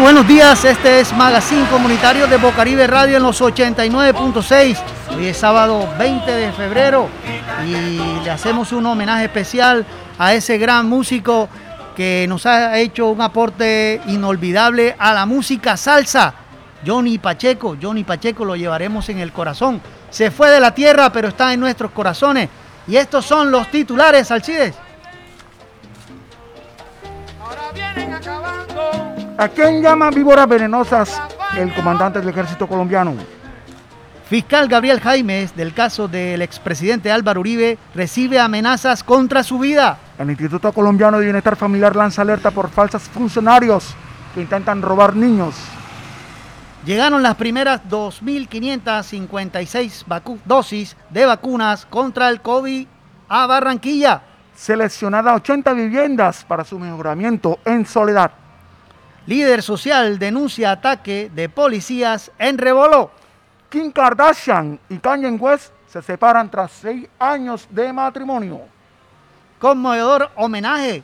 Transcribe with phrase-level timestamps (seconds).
[0.00, 0.64] Buenos días.
[0.64, 4.78] Este es Magazine Comunitario de Bocaribe Radio en los 89.6.
[5.14, 7.06] Hoy es sábado 20 de febrero
[7.66, 9.84] y le hacemos un homenaje especial
[10.18, 11.50] a ese gran músico
[11.94, 16.32] que nos ha hecho un aporte inolvidable a la música salsa.
[16.84, 19.82] Johnny Pacheco, Johnny Pacheco lo llevaremos en el corazón.
[20.08, 22.48] Se fue de la tierra, pero está en nuestros corazones.
[22.88, 24.74] Y estos son los titulares, Alcides.
[29.40, 31.18] ¿A quién llaman víboras venenosas
[31.56, 33.14] el comandante del ejército colombiano?
[34.28, 39.96] Fiscal Gabriel Jaimes, del caso del expresidente Álvaro Uribe, recibe amenazas contra su vida.
[40.18, 43.94] El Instituto Colombiano de Bienestar Familiar lanza alerta por falsos funcionarios
[44.34, 45.54] que intentan robar niños.
[46.84, 52.86] Llegaron las primeras 2.556 vacu- dosis de vacunas contra el COVID
[53.28, 54.20] a Barranquilla.
[54.54, 58.30] Seleccionada 80 viviendas para su mejoramiento en soledad.
[59.26, 63.10] Líder social denuncia ataque de policías en Rebolo.
[63.68, 68.62] Kim Kardashian y Kanye West se separan tras seis años de matrimonio.
[69.58, 71.02] Conmovedor homenaje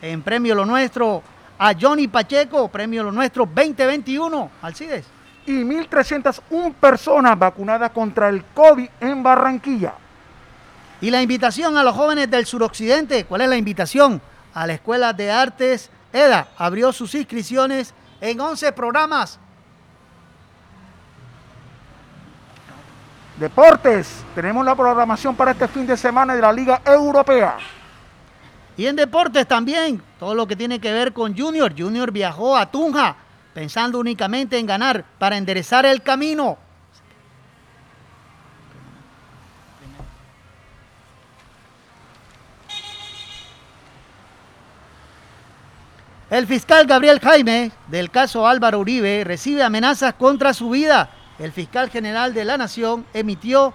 [0.00, 1.22] en Premio Lo Nuestro
[1.58, 4.50] a Johnny Pacheco, Premio Lo Nuestro 2021.
[4.62, 5.06] Alcides.
[5.44, 9.94] Y 1.301 personas vacunadas contra el COVID en Barranquilla.
[11.00, 14.22] Y la invitación a los jóvenes del suroccidente, ¿cuál es la invitación?
[14.54, 19.38] A la Escuela de Artes EDA abrió sus inscripciones en 11 programas.
[23.38, 27.56] Deportes, tenemos la programación para este fin de semana de la Liga Europea.
[28.76, 31.74] Y en deportes también, todo lo que tiene que ver con Junior.
[31.76, 33.16] Junior viajó a Tunja
[33.54, 36.58] pensando únicamente en ganar para enderezar el camino.
[46.32, 51.10] El fiscal Gabriel Jaime, del caso Álvaro Uribe, recibe amenazas contra su vida.
[51.38, 53.74] El fiscal general de la Nación emitió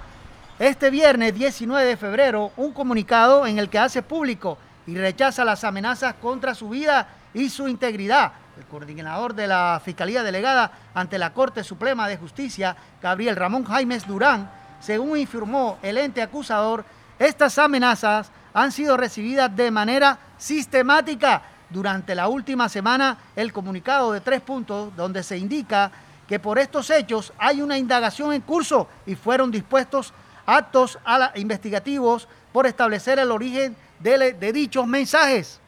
[0.58, 4.58] este viernes 19 de febrero un comunicado en el que hace público
[4.88, 8.32] y rechaza las amenazas contra su vida y su integridad.
[8.58, 14.08] El coordinador de la Fiscalía Delegada ante la Corte Suprema de Justicia, Gabriel Ramón Jaimes
[14.08, 16.86] Durán, según informó el ente acusador,
[17.20, 24.22] estas amenazas han sido recibidas de manera sistemática durante la última semana el comunicado de
[24.22, 25.92] tres puntos donde se indica
[26.28, 30.14] que por estos hechos hay una indagación en curso y fueron dispuestos
[30.46, 35.60] actos a la- investigativos por establecer el origen de, de dichos mensajes.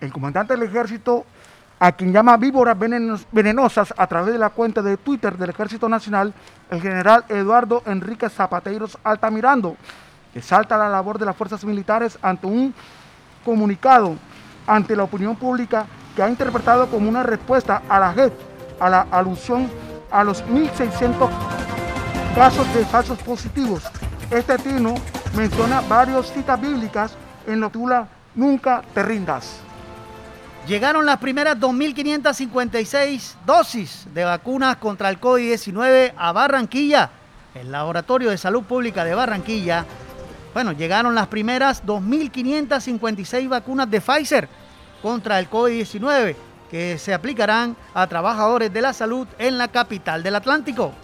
[0.00, 1.24] El comandante del ejército,
[1.78, 5.88] a quien llama víboras venenos- venenosas a través de la cuenta de Twitter del Ejército
[5.88, 6.32] Nacional,
[6.70, 9.76] el general Eduardo Enrique Zapateiros Altamirando,
[10.34, 12.74] que salta la labor de las fuerzas militares ante un
[13.44, 14.16] comunicado
[14.66, 18.32] ante la opinión pública que ha interpretado como una respuesta a la JEP,
[18.80, 19.70] a la alusión
[20.10, 21.28] a los 1.600
[22.34, 23.84] casos de falsos positivos.
[24.30, 24.94] Este tino
[25.36, 27.14] menciona varias citas bíblicas
[27.46, 29.60] en la tula Nunca te rindas.
[30.68, 37.10] Llegaron las primeras 2.556 dosis de vacunas contra el COVID-19 a Barranquilla.
[37.54, 39.86] El Laboratorio de Salud Pública de Barranquilla,
[40.56, 44.48] bueno, llegaron las primeras 2.556 vacunas de Pfizer
[45.02, 46.34] contra el COVID-19
[46.70, 50.94] que se aplicarán a trabajadores de la salud en la capital del Atlántico.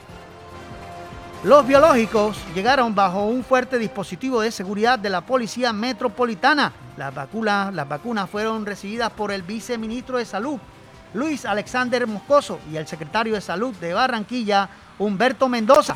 [1.45, 6.72] Los biológicos llegaron bajo un fuerte dispositivo de seguridad de la Policía Metropolitana.
[6.97, 10.59] Las vacunas, las vacunas fueron recibidas por el viceministro de Salud,
[11.13, 15.95] Luis Alexander Moscoso, y el secretario de Salud de Barranquilla, Humberto Mendoza.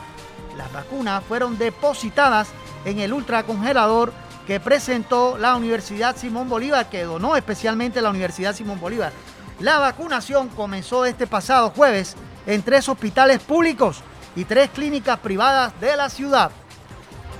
[0.58, 2.48] Las vacunas fueron depositadas
[2.86, 4.12] en el ultracongelador
[4.46, 9.12] que presentó la Universidad Simón Bolívar, que donó especialmente la Universidad Simón Bolívar.
[9.58, 12.14] La vacunación comenzó este pasado jueves
[12.46, 14.02] en tres hospitales públicos
[14.36, 16.52] y tres clínicas privadas de la ciudad.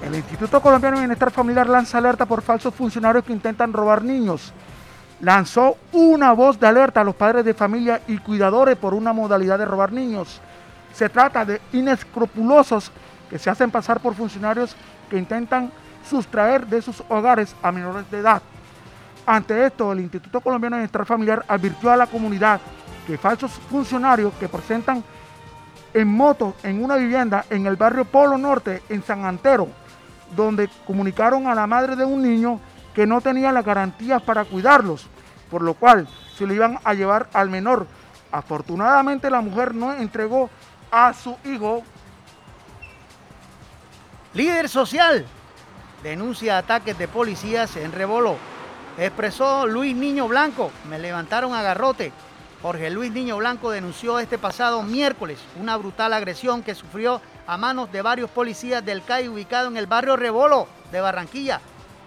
[0.05, 4.53] El Instituto Colombiano de Bienestar Familiar lanza alerta por falsos funcionarios que intentan robar niños.
[5.21, 9.59] Lanzó una voz de alerta a los padres de familia y cuidadores por una modalidad
[9.59, 10.41] de robar niños.
[10.93, 12.91] Se trata de inescrupulosos
[13.31, 14.75] que se hacen pasar por funcionarios
[15.09, 15.71] que intentan
[16.09, 18.43] sustraer de sus hogares a menores de edad.
[19.27, 22.61] Ante esto, el Instituto Colombiano de Bienestar Familiar advirtió a la comunidad
[23.07, 25.03] que falsos funcionarios que presentan
[25.93, 29.69] en moto en una vivienda en el barrio Polo Norte, en San Antero,
[30.35, 32.61] donde comunicaron a la madre de un niño
[32.95, 35.07] que no tenía las garantías para cuidarlos,
[35.51, 37.87] por lo cual se le iban a llevar al menor.
[38.31, 40.51] Afortunadamente la mujer no entregó
[40.91, 41.83] a su hijo.
[44.37, 45.25] Líder social
[46.03, 48.37] denuncia ataques de policías en Rebolo.
[48.99, 52.13] Expresó Luis Niño Blanco, me levantaron a garrote.
[52.61, 57.91] Jorge Luis Niño Blanco denunció este pasado miércoles una brutal agresión que sufrió a manos
[57.91, 61.63] de varios policías del CAI ubicado en el barrio Rebolo de Barranquilla.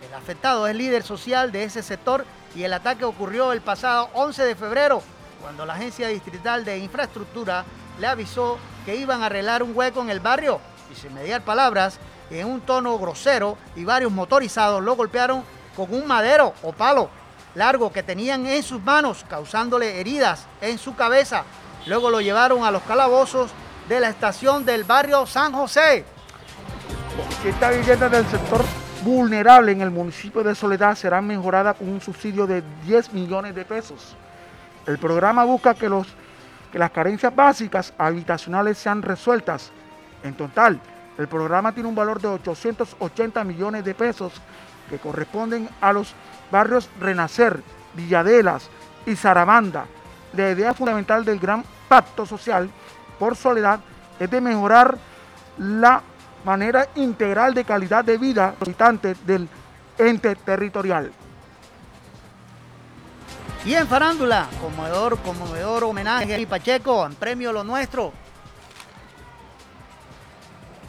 [0.08, 4.44] El afectado es líder social de ese sector y el ataque ocurrió el pasado 11
[4.44, 5.02] de febrero,
[5.42, 7.66] cuando la Agencia Distrital de Infraestructura
[8.00, 10.62] le avisó que iban a arreglar un hueco en el barrio
[10.92, 12.00] y sin mediar palabras,
[12.30, 15.44] en un tono grosero y varios motorizados lo golpearon
[15.76, 17.10] con un madero o palo
[17.56, 21.44] largo que tenían en sus manos, causándole heridas en su cabeza.
[21.88, 23.52] Luego lo llevaron a los calabozos
[23.88, 26.06] de la estación del barrio San José.
[27.44, 28.64] Esta vivienda del sector
[29.04, 33.66] vulnerable en el municipio de Soledad será mejorada con un subsidio de 10 millones de
[33.66, 34.16] pesos.
[34.86, 36.08] El programa busca que, los,
[36.72, 39.72] que las carencias básicas habitacionales sean resueltas.
[40.24, 40.80] En total,
[41.20, 44.32] el programa tiene un valor de 880 millones de pesos
[44.90, 46.14] que corresponden a los
[46.50, 47.62] barrios Renacer,
[47.94, 48.70] Villadelas
[49.06, 49.86] y Saramanda.
[50.32, 52.70] La idea fundamental del Gran Pacto Social
[53.20, 53.82] por Soledad
[54.18, 54.98] es de mejorar
[55.58, 56.02] la
[56.46, 59.50] manera integral de calidad de vida de los habitantes del
[59.98, 61.12] ente territorial.
[63.66, 68.14] Y en farándula, conmovedor, conmovedor homenaje a Pacheco en Premio Lo Nuestro.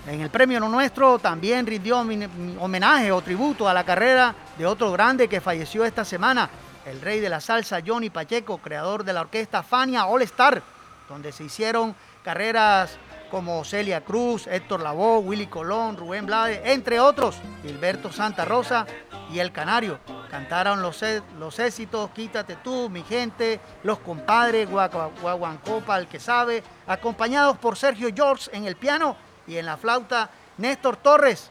[0.07, 5.29] En el Premio Nuestro también rindió homenaje o tributo a la carrera de otro grande
[5.29, 6.49] que falleció esta semana,
[6.87, 10.63] el rey de la salsa Johnny Pacheco, creador de la orquesta Fania All Star,
[11.09, 11.95] donde se hicieron
[12.25, 12.99] carreras
[13.31, 18.87] como Celia Cruz, Héctor Lavoe, Willy Colón, Rubén Blade, entre otros, Gilberto Santa Rosa
[19.33, 20.01] y El Canario.
[20.31, 21.05] Cantaron los,
[21.39, 28.09] los éxitos Quítate tú, mi gente, Los compadres, Guaguancopa, el que sabe, acompañados por Sergio
[28.15, 29.17] George en el piano
[29.51, 31.51] y en la flauta Néstor Torres.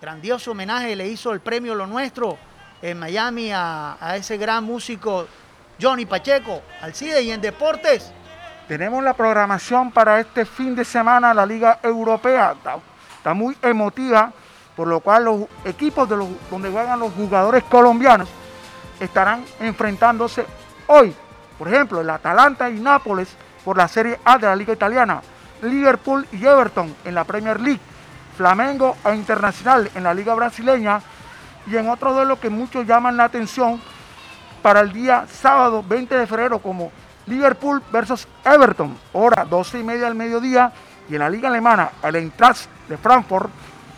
[0.00, 2.36] Grandioso homenaje le hizo el premio Lo Nuestro
[2.82, 5.28] en Miami a, ese gran músico
[5.80, 8.12] Johnny Pacheco, al CIDE y en deportes
[8.66, 12.54] tenemos la programación para este fin de semana, la Liga Europea.
[13.18, 14.32] Está, muy emotiva,
[14.74, 18.28] por lo cual los equipos de los, donde juegan los jugadores colombianos
[18.98, 20.46] estarán enfrentándose
[20.86, 21.14] hoy.
[21.58, 25.20] Por ejemplo, el Atalanta y Nápoles por la Serie A de la Liga Italiana.
[25.62, 27.80] Liverpool y Everton en la Premier League.
[28.36, 31.00] Flamengo e Internacional en la Liga Brasileña.
[31.66, 33.80] Y en otro duelo que muchos llaman la atención
[34.62, 36.90] para el día sábado 20 de febrero como
[37.26, 40.72] Liverpool versus Everton, hora 12 y media del mediodía.
[41.08, 43.50] Y en la liga alemana, el Eintracht de Frankfurt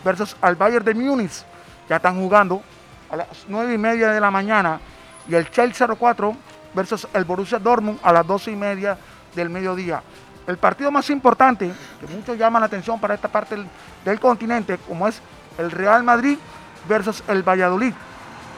[0.03, 1.43] versus el Bayern de Múnich.
[1.89, 2.61] Ya están jugando
[3.09, 4.79] a las 9 y media de la mañana.
[5.27, 6.35] Y el Chelsea 04
[6.73, 8.97] versus el Borussia Dortmund a las 12 y media
[9.35, 10.03] del mediodía.
[10.47, 13.57] El partido más importante, que muchos llaman la atención para esta parte
[14.03, 15.19] del, continente, como es
[15.57, 16.37] el Real Madrid
[16.87, 17.93] versus el Valladolid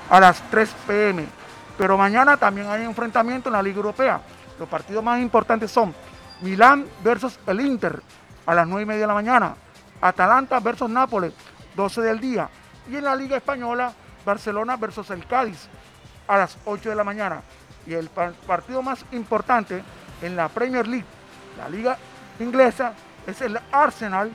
[0.10, 1.26] a las 3 pm.
[1.78, 4.20] Pero mañana también hay enfrentamiento en la Liga Europea.
[4.60, 5.94] Los partidos más importantes son
[6.42, 8.02] Milán versus el Inter
[8.46, 9.56] a las 9 y media de la mañana,
[10.02, 11.34] Atalanta versus Nápoles,
[11.76, 12.50] 12 del día,
[12.90, 13.94] y en la Liga Española,
[14.26, 15.68] Barcelona versus el Cádiz
[16.28, 17.42] a las 8 de la mañana.
[17.86, 19.84] Y el partido más importante
[20.22, 21.06] en la Premier League,
[21.58, 21.98] la Liga
[22.40, 22.94] Inglesa,
[23.26, 24.32] es el Arsenal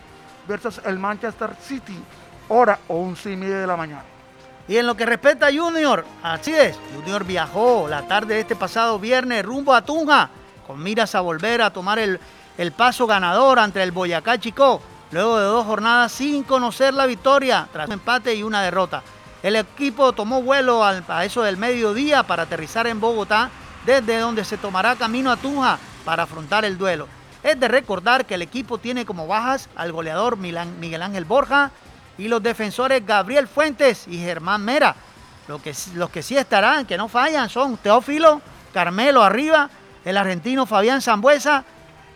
[0.46, 1.98] versus el Manchester City,
[2.48, 4.04] hora 11 y media de la mañana.
[4.68, 8.56] Y en lo que respecta a Junior, así es, Junior viajó la tarde de este
[8.56, 10.30] pasado viernes rumbo a Tunja,
[10.66, 12.20] con miras a volver a tomar el,
[12.76, 17.86] paso ganador ante el Boyacá Chico, luego de dos jornadas sin conocer la victoria, tras
[17.86, 19.02] un empate y una derrota.
[19.42, 23.50] El equipo tomó vuelo a eso del mediodía para aterrizar en Bogotá,
[23.84, 27.08] desde donde se tomará camino a Tunja para afrontar el duelo.
[27.42, 31.70] Es de recordar que el equipo tiene como bajas al goleador Miguel Ángel Borja,
[32.18, 34.94] y los defensores Gabriel Fuentes y Germán Mera.
[35.48, 38.40] Lo que, los que sí estarán, que no fallan, son Teófilo,
[38.72, 39.68] Carmelo arriba,
[40.04, 41.64] el argentino Fabián Zambuesa.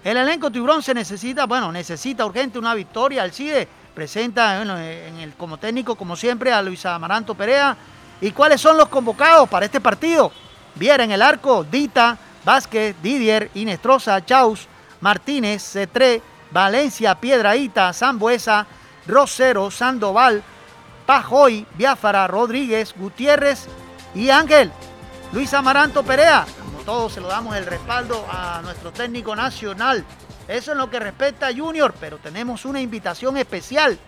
[0.04, 3.22] El elenco Tiburón se necesita, bueno, necesita urgente una victoria.
[3.22, 7.76] Alcide presenta en el, como técnico, como siempre, a Luis Amaranto Perea.
[8.20, 10.30] ¿Y cuáles son los convocados para este partido?
[10.76, 12.16] Viera en el arco, Dita,
[12.46, 14.68] Vázquez, Didier, Inestrosa, Chaus,
[15.00, 16.22] Martínez, Cetré,
[16.52, 18.68] Valencia, Piedraíta, Zambuesa,
[19.08, 20.44] Rosero, Sandoval,
[21.04, 23.66] Pajoy, Biafara, Rodríguez, Gutiérrez
[24.14, 24.70] y Ángel.
[25.32, 30.04] Luis Amaranto Perea, como todos se lo damos el respaldo a nuestro técnico nacional.
[30.46, 33.98] Eso en lo que respecta a Junior, pero tenemos una invitación especial.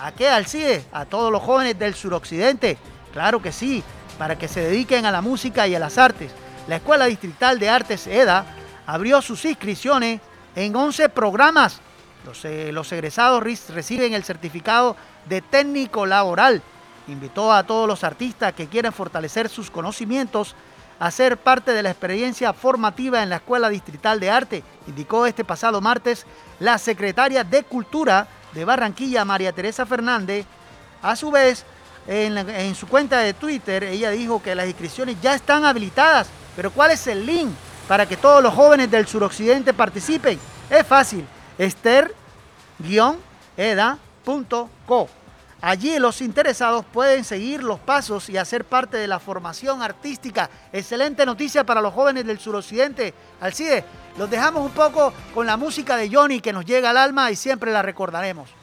[0.00, 0.86] ¿A qué Alcide?
[0.90, 2.78] A todos los jóvenes del suroccidente.
[3.12, 3.84] Claro que sí,
[4.16, 6.32] para que se dediquen a la música y a las artes
[6.68, 8.44] la Escuela Distrital de Artes EDA
[8.86, 10.20] abrió sus inscripciones
[10.54, 11.80] en 11 programas.
[12.24, 14.94] Los, eh, los egresados reciben el certificado
[15.26, 16.62] de técnico laboral.
[17.08, 20.54] Invitó a todos los artistas que quieren fortalecer sus conocimientos
[21.00, 25.44] a ser parte de la experiencia formativa en la Escuela Distrital de Arte, indicó este
[25.44, 26.26] pasado martes
[26.58, 30.44] la secretaria de Cultura de Barranquilla, María Teresa Fernández.
[31.00, 31.64] A su vez,
[32.08, 36.90] en, su cuenta de Twitter, ella dijo que las inscripciones ya están habilitadas pero ¿cuál
[36.90, 37.50] es el link
[37.86, 40.40] para que todos los jóvenes del suroccidente participen?
[40.68, 41.24] Es fácil,
[41.56, 42.18] ester-eda.co.
[45.60, 50.50] Allí los interesados pueden seguir los pasos y hacer parte de la formación artística.
[50.72, 53.14] Excelente noticia para los jóvenes del suroccidente.
[53.40, 53.84] Alcide,
[54.16, 57.36] los dejamos un poco con la música de Johnny que nos llega al alma y
[57.36, 58.57] siempre la recordaremos.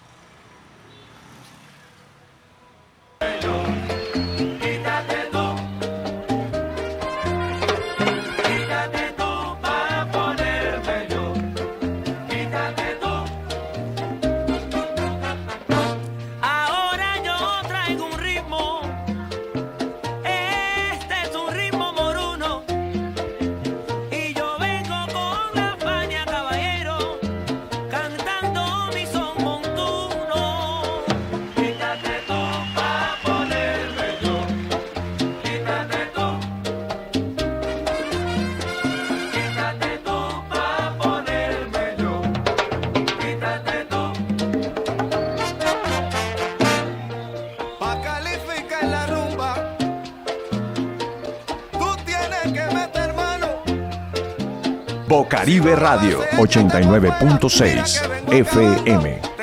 [55.66, 59.35] Vive Radio 89.6 FM.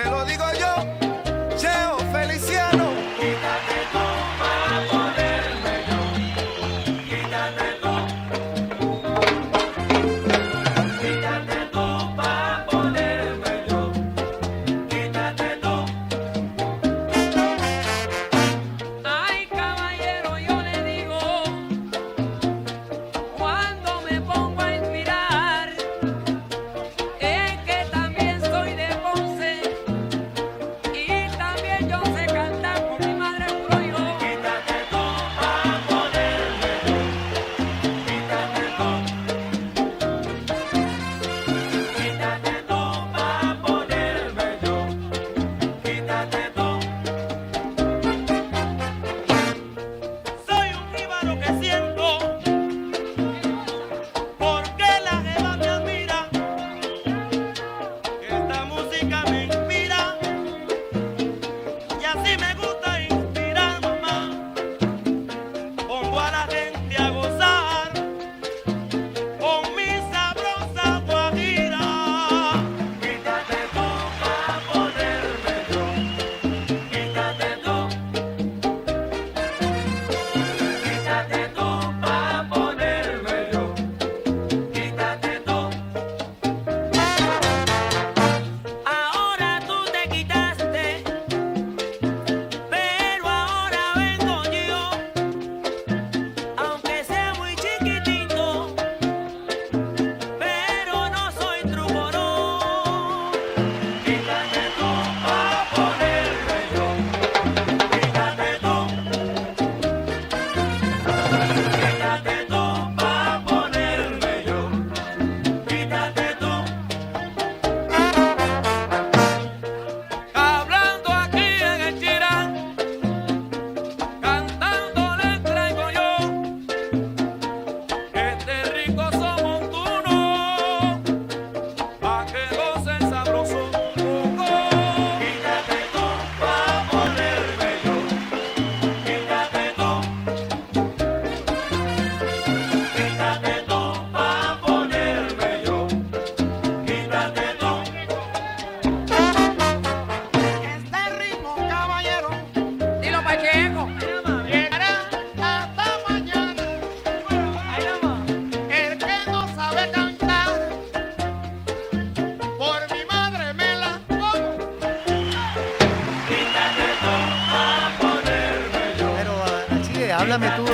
[170.23, 170.65] Háblame tú.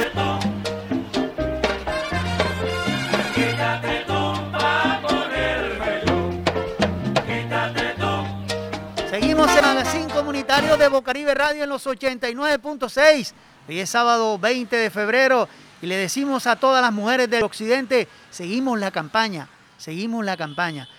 [9.08, 13.32] Seguimos en Magazine Comunitario de Bocaribe Radio en los 89.6.
[13.66, 15.48] Hoy es sábado 20 de febrero
[15.80, 20.90] y le decimos a todas las mujeres del occidente, seguimos la campaña, seguimos la campaña.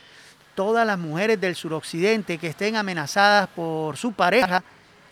[0.56, 4.64] Todas las mujeres del suroccidente que estén amenazadas por su pareja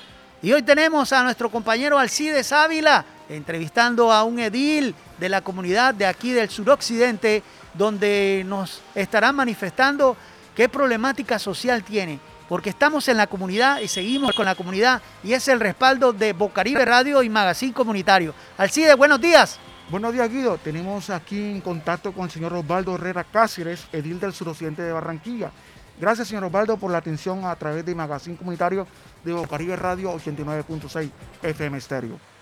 [0.43, 5.95] Y hoy tenemos a nuestro compañero Alcides Ávila entrevistando a un edil de la comunidad
[5.95, 7.43] de aquí del suroccidente,
[7.75, 10.17] donde nos estarán manifestando
[10.55, 12.21] qué problemática social tiene.
[12.49, 16.35] Porque estamos en la comunidad y seguimos con la comunidad y es el respaldo de
[16.35, 18.35] Bocaribe Radio y Magazine Comunitario.
[18.59, 19.59] Alcides, buenos días.
[19.91, 20.59] Buenos días, Guido.
[20.59, 25.51] Tenemos aquí en contacto con el señor Osvaldo Herrera Cáceres, edil del suroccidente de Barranquilla.
[25.99, 28.87] Gracias, señor Osvaldo, por la atención a través de Magazine Comunitario
[29.25, 31.11] de Bocaribe Radio 89.6
[31.43, 32.34] FM Estéreo.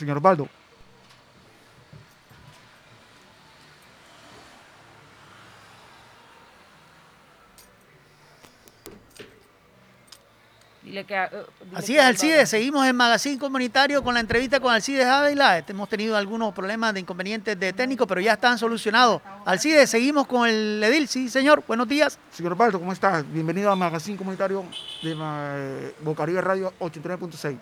[0.00, 0.48] Señor Osvaldo.
[10.82, 12.48] Dile que, eh, dile Así que es, Alcides.
[12.48, 15.58] Seguimos en Magazine Comunitario con la entrevista con Alcides Ávila.
[15.58, 19.20] Este, Hemos tenido algunos problemas de inconvenientes de técnico, pero ya están solucionados.
[19.44, 21.08] Alcides, seguimos con el edil.
[21.08, 21.62] Sí, señor.
[21.68, 22.18] Buenos días.
[22.32, 23.20] Señor Osvaldo, ¿cómo está?
[23.20, 24.64] Bienvenido a Magazine Comunitario
[25.02, 27.58] de eh, Bocaribe Radio 89.6.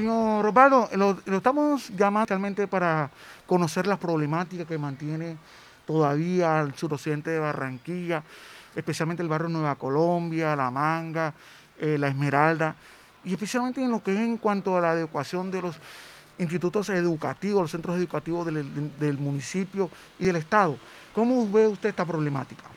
[0.00, 3.10] Señor Osvaldo, lo, estamos llamando realmente para
[3.46, 5.36] conocer las problemáticas que mantiene
[5.86, 8.22] todavía el suroccidente de Barranquilla,
[8.74, 11.34] especialmente el barrio Nueva Colombia, La Manga,
[11.78, 12.74] eh, La Esmeralda,
[13.24, 15.76] y especialmente en lo que es en cuanto a la adecuación de los
[16.38, 20.78] institutos educativos, los centros educativos del municipio y del Estado.
[21.14, 22.70] ¿Cómo ve usted esta problemática?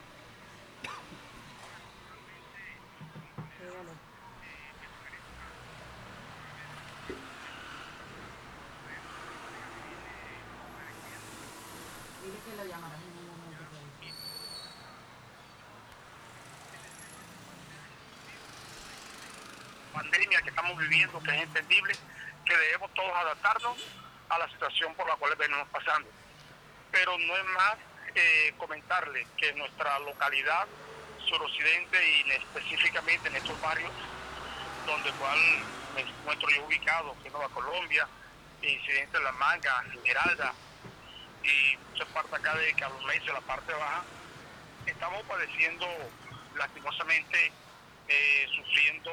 [19.93, 20.51] pandemia que
[21.21, 21.93] que es entendible,
[22.45, 23.77] que debemos todos adaptarnos
[24.29, 26.09] a la situación por la cual venimos pasando.
[26.91, 27.75] Pero no es más
[28.15, 30.67] eh, comentarle que nuestra localidad
[31.27, 33.91] suroccidente y específicamente en estos barrios
[34.85, 35.39] donde cual
[35.95, 38.07] me encuentro yo ubicado, que es Nueva Colombia,
[38.61, 40.53] Incidente de la Manga, Esmeralda
[41.43, 44.03] y mucha parte acá de Carlos Meise, la parte baja,
[44.85, 45.85] estamos padeciendo
[46.55, 47.51] lastimosamente,
[48.07, 49.11] eh, sufriendo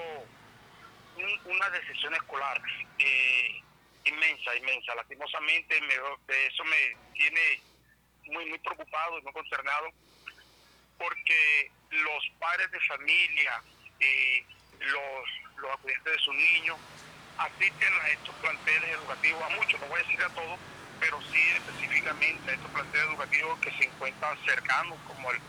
[1.24, 2.60] un- una decisión escolar
[2.98, 3.62] eh,
[4.04, 4.94] inmensa, inmensa.
[4.94, 5.94] Lastimosamente, me,
[6.46, 7.60] eso me tiene
[8.26, 9.88] muy, muy preocupado y muy consternado,
[10.98, 13.62] porque los padres de familia,
[14.00, 14.44] eh,
[14.80, 16.76] los, los acudientes de sus niños,
[17.38, 20.58] asisten a estos planteles educativos, a muchos, no voy a decir a todos,
[21.00, 25.40] pero sí específicamente a estos planteles educativos que se encuentran cercanos, como el,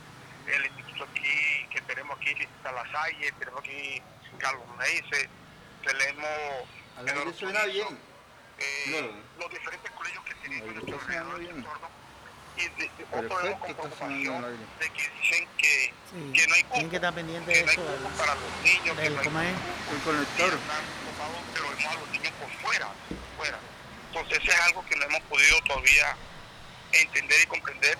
[0.47, 4.01] el instituto aquí, que tenemos aquí, La Salle, tenemos aquí
[4.39, 5.29] Carlos Meise,
[5.81, 6.29] tenemos...
[6.97, 7.99] A la Pedro suena bien.
[8.59, 9.41] eh, No.
[9.43, 11.89] los diferentes colegios que tenemos en No, nuestro alrededor, entorno,
[12.57, 16.55] y de, de- Perfecto, nosotros vemos con preocupación de que dicen que, Sí, que no
[16.55, 19.01] hay tienen cupo, que estar que de no hay eso, cupo para los niños, que
[19.03, 19.53] del- no hay ¿cómo es?
[19.53, 19.91] cupo.
[19.91, 20.59] El conector.
[21.53, 22.87] pero vemos a los niños por fuera,
[23.37, 23.59] fuera.
[24.07, 26.15] Entonces eso es algo que no hemos podido todavía
[26.91, 27.97] entender y comprender.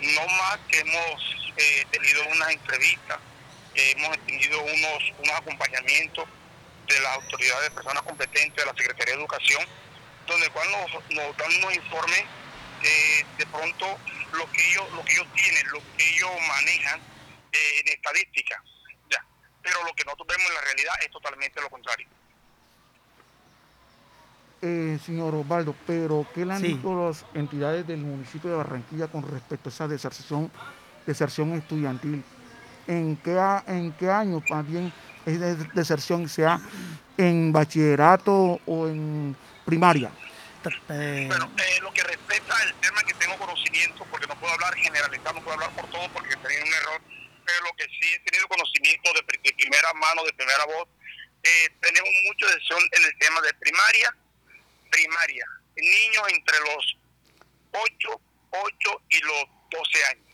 [0.00, 3.18] No más que hemos eh, tenido unas entrevistas,
[3.74, 6.28] eh, hemos tenido unos, unos acompañamientos
[6.88, 9.62] de las autoridades, personas competentes de la Secretaría de Educación,
[10.26, 12.24] donde cual nos, nos dan unos informes
[12.82, 13.98] eh, de pronto
[14.32, 17.00] lo que ellos lo que ellos tienen, lo que ellos manejan
[17.52, 18.62] eh, en estadística,
[19.10, 19.24] ya.
[19.62, 22.06] Pero lo que nosotros vemos en la realidad es totalmente lo contrario.
[24.60, 26.66] Eh, señor Osvaldo, pero ¿qué le han Sí.
[26.74, 30.50] dicho las entidades del municipio de Barranquilla con respecto a esa deserción,
[31.06, 32.24] deserción estudiantil?
[32.88, 36.60] ¿En qué, a- ¿En qué año más bien es de- deserción, sea
[37.16, 40.10] en bachillerato o en primaria?
[40.88, 44.74] Eh, Bueno, eh, lo que respecta al tema que tengo conocimiento, porque no puedo hablar
[44.76, 47.00] generalizado, no puedo hablar por todo porque tenía un error,
[47.44, 50.88] pero lo que sí he tenido conocimiento de, de primera mano, de primera voz,
[51.42, 54.14] eh, tenemos mucha decisión en el tema de primaria,
[54.90, 56.96] primaria, niños entre los
[57.72, 60.26] 8, 8 y los 12 años.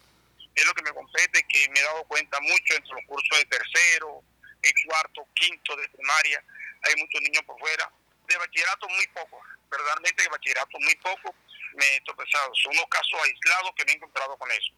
[0.54, 3.44] Es lo que me compete, que me he dado cuenta mucho entre los cursos de
[3.46, 4.22] tercero,
[4.64, 6.42] y cuarto, quinto de primaria,
[6.82, 7.90] hay muchos niños por fuera.
[8.26, 11.34] De bachillerato muy poco, verdaderamente de bachillerato muy poco
[11.76, 12.50] me he tropezado.
[12.54, 14.72] Son unos casos aislados que me he encontrado con eso.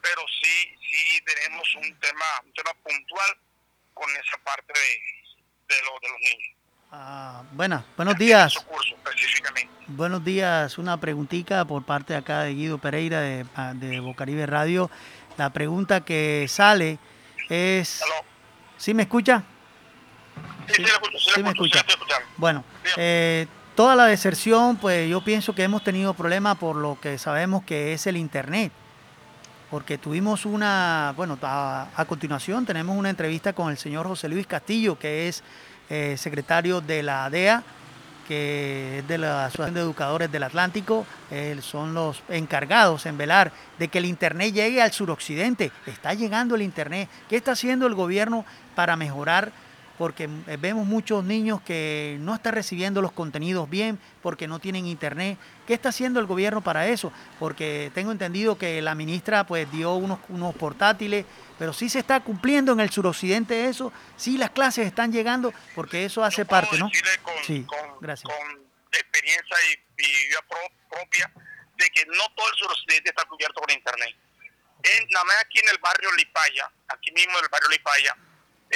[0.00, 3.36] Pero sí, sí tenemos un tema, un tema puntual
[3.94, 6.56] con esa parte de, de, lo- de los niños.
[6.92, 8.52] Ah, buena, buenos días.
[8.52, 9.72] Esos cursos específicamente.
[9.88, 14.90] Buenos días, una preguntita por parte de acá de Guido Pereira de, de Bocaribe Radio.
[15.36, 16.98] La pregunta que sale
[17.48, 18.00] es...
[18.02, 18.24] ¿Aló?
[18.76, 19.42] ¿Sí me escucha?
[20.66, 21.84] Sí, sí, le escucho, sí, le sí me sí escucha.
[22.36, 22.64] Bueno,
[22.96, 27.64] eh, toda la deserción, pues yo pienso que hemos tenido problemas por lo que sabemos
[27.64, 28.72] que es el Internet.
[29.70, 34.46] Porque tuvimos una, bueno, a, a continuación tenemos una entrevista con el señor José Luis
[34.46, 35.42] Castillo, que es
[35.90, 37.62] eh, secretario de la DEA,
[38.26, 43.52] que es de la Asociación de Educadores del Atlántico, eh, son los encargados en velar
[43.78, 45.72] de que el Internet llegue al suroccidente.
[45.86, 47.08] Está llegando el Internet.
[47.28, 49.52] ¿Qué está haciendo el gobierno para mejorar?
[49.96, 54.86] Porque eh, vemos muchos niños que no están recibiendo los contenidos bien porque no tienen
[54.86, 55.38] Internet.
[55.68, 57.12] ¿Qué está haciendo el gobierno para eso?
[57.38, 61.24] Porque tengo entendido que la ministra pues dio unos, unos portátiles,
[61.60, 66.04] pero sí se está cumpliendo en el suroccidente eso, sí las clases están llegando, porque
[66.04, 66.90] eso hace parte, ¿no?
[67.22, 68.28] con, Sí, con- gracias.
[68.34, 71.30] con experiencia y, y vida pro- propia
[71.76, 74.14] de que no todo el suroccidente está cubierto con internet.
[74.82, 78.16] En, nada más aquí en el barrio Lipaya, aquí mismo en el barrio Lipaya,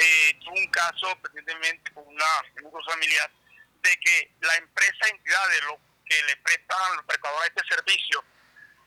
[0.01, 3.29] eh, tuve un caso recientemente con una, un grupo familiar
[3.81, 8.23] de que la empresa entidad de lo que le prestan los prestadores este servicio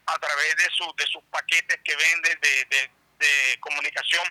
[0.06, 4.24] a través de, su, de sus paquetes que venden de, de- de comunicación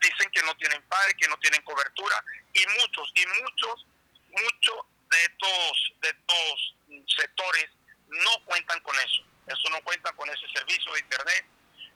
[0.00, 3.86] dicen que no tienen padre, que no tienen cobertura y muchos y muchos
[4.28, 4.76] muchos
[5.10, 6.76] de estos de estos
[7.16, 7.66] sectores
[8.06, 11.46] no cuentan con eso, eso no cuentan con ese servicio de internet.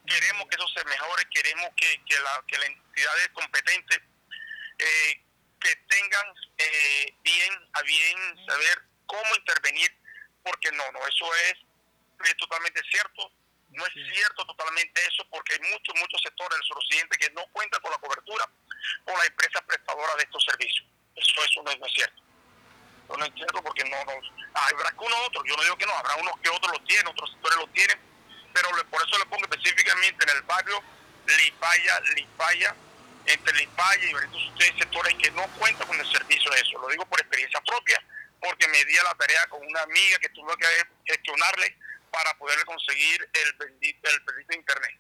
[0.04, 4.00] Queremos que eso se mejore, queremos que, que, la, que las entidades competentes
[4.84, 5.22] eh,
[5.60, 6.26] que tengan
[6.58, 9.90] eh, bien a bien saber cómo intervenir,
[10.42, 11.54] porque no, no, eso es,
[12.28, 13.30] es totalmente cierto.
[13.70, 17.80] No es cierto totalmente eso, porque hay muchos, muchos sectores del suroccidente que no cuentan
[17.80, 18.44] con la cobertura
[19.06, 20.84] por la empresa prestadora de estos servicios.
[21.16, 22.22] Eso, eso no es, no es cierto.
[23.08, 24.12] Eso no es cierto porque no, no
[24.54, 27.06] habrá que uno otro, yo no digo que no, habrá unos que otros lo tienen,
[27.06, 27.98] otros sectores lo tienen,
[28.52, 30.82] pero le- por eso le pongo específicamente en el barrio
[31.26, 32.76] Lipaya, Lipaya,
[33.26, 36.78] entre Lipaya y varios sectores que no cuentan con el servicio de eso.
[36.78, 38.02] Lo digo por experiencia propia,
[38.40, 40.66] porque me di a la tarea con una amiga que tuve que
[41.06, 41.76] gestionarle
[42.10, 44.98] para poderle conseguir el bendito, el bendito internet.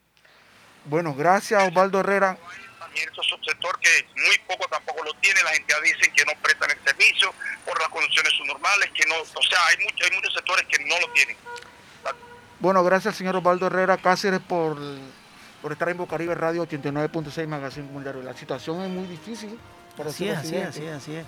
[0.84, 2.36] Bueno, gracias Osvaldo Herrera.
[2.78, 6.32] También es un subsector que muy poco tampoco lo tiene, las entidades dicen que no
[6.42, 7.32] prestan el servicio
[7.64, 10.98] por las condiciones subnormales, que no, o sea, hay, mucho, hay muchos sectores que no
[10.98, 11.36] lo tienen.
[12.58, 14.78] Bueno, gracias señor Osvaldo Herrera Cáceres por,
[15.62, 18.20] por estar en Bocaribe Radio 89.6 Magazine Comunitario.
[18.22, 19.56] La situación es muy difícil
[19.96, 21.26] para el Así es, así es, así es, así es.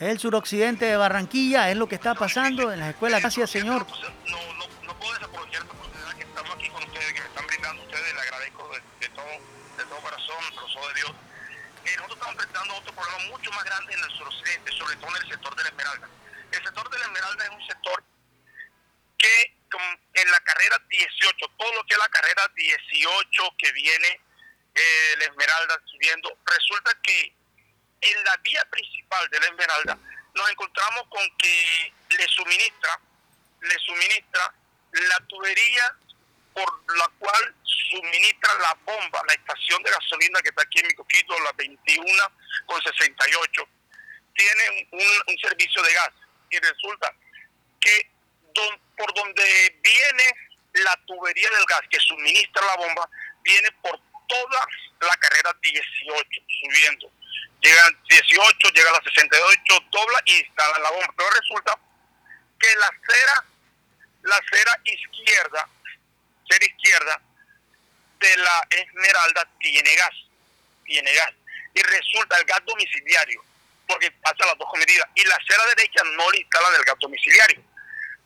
[0.00, 3.20] El suroccidente de Barranquilla es lo que está pasando en las escuelas.
[3.20, 3.86] Gracias, señor.
[4.26, 7.46] No, no, no puedo desaprovechar esta oportunidad que estamos aquí con ustedes, que me están
[7.46, 9.34] brindando ustedes, le agradezco de, de todo,
[9.76, 11.12] de todo corazón, profesor de Dios.
[11.84, 15.22] Eh, nosotros estamos enfrentando otro problema mucho más grande en el suroccidente, sobre todo en
[15.22, 16.08] el sector de la Esmeralda.
[16.50, 18.04] El sector de la Esmeralda es un sector
[19.18, 19.34] que
[20.14, 24.20] en la carrera 18, todo lo que es la carrera 18 que viene
[24.74, 27.32] eh, la Esmeralda subiendo, resulta que
[28.00, 29.98] en la vía principal de la Esmeralda
[30.34, 33.00] nos encontramos con que le suministra,
[33.60, 34.54] le suministra
[34.92, 35.96] la tubería
[36.52, 40.94] por la cual suministra la bomba, la estación de gasolina que está aquí en mi
[40.94, 42.04] coquito, la 21
[42.66, 43.68] con 68,
[44.34, 46.10] tiene un, un servicio de gas
[46.50, 47.14] y resulta
[47.80, 48.13] que
[48.54, 50.24] don- por donde viene
[50.74, 53.08] la tubería del gas que suministra la bomba,
[53.42, 54.66] viene por toda
[55.00, 57.10] la carrera 18 subiendo.
[57.60, 61.14] Llega al 18, llega a la 68, dobla y instala la bomba.
[61.16, 61.78] Pero resulta
[62.58, 63.44] que la acera,
[64.22, 65.68] la acera izquierda,
[66.44, 67.22] acera izquierda
[68.20, 70.14] de la Esmeralda tiene gas,
[70.84, 71.32] tiene gas.
[71.74, 73.42] Y resulta el gas domiciliario,
[73.88, 75.08] porque pasa las dos medidas.
[75.14, 77.62] Y la acera derecha no le instalan el gas domiciliario,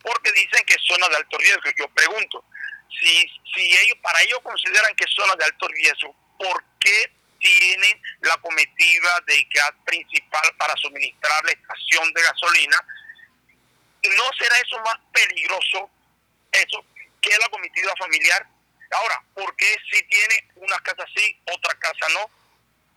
[0.01, 1.63] porque dicen que es zona de alto riesgo.
[1.77, 2.43] Yo pregunto,
[2.99, 8.01] si, si ellos, para ellos consideran que es zona de alto riesgo, ¿por qué tienen
[8.21, 12.85] la comitiva de gas principal para suministrar la estación de gasolina?
[14.17, 15.89] ¿No será eso más peligroso,
[16.51, 16.85] eso,
[17.21, 18.47] que la comitiva familiar?
[18.91, 22.29] Ahora, ¿por qué si tiene una casa sí, otra casa no?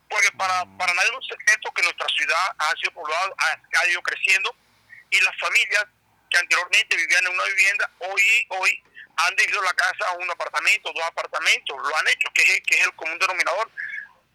[0.09, 3.87] Porque para, para nadie es un secreto que nuestra ciudad ha sido poblada, ha, ha
[3.89, 4.55] ido creciendo
[5.11, 5.87] y las familias
[6.33, 8.83] que anteriormente vivían en una vivienda, hoy, hoy
[9.17, 12.79] han dividido la casa a un apartamento, dos apartamentos, lo han hecho, que es, que
[12.79, 13.71] es el común denominador.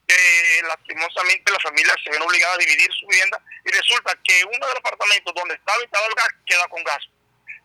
[0.08, 4.68] Eh, lastimosamente las familias se ven obligadas a dividir su vivienda y resulta que uno
[4.68, 7.04] de los apartamentos donde estaba instalado el gas queda con gas.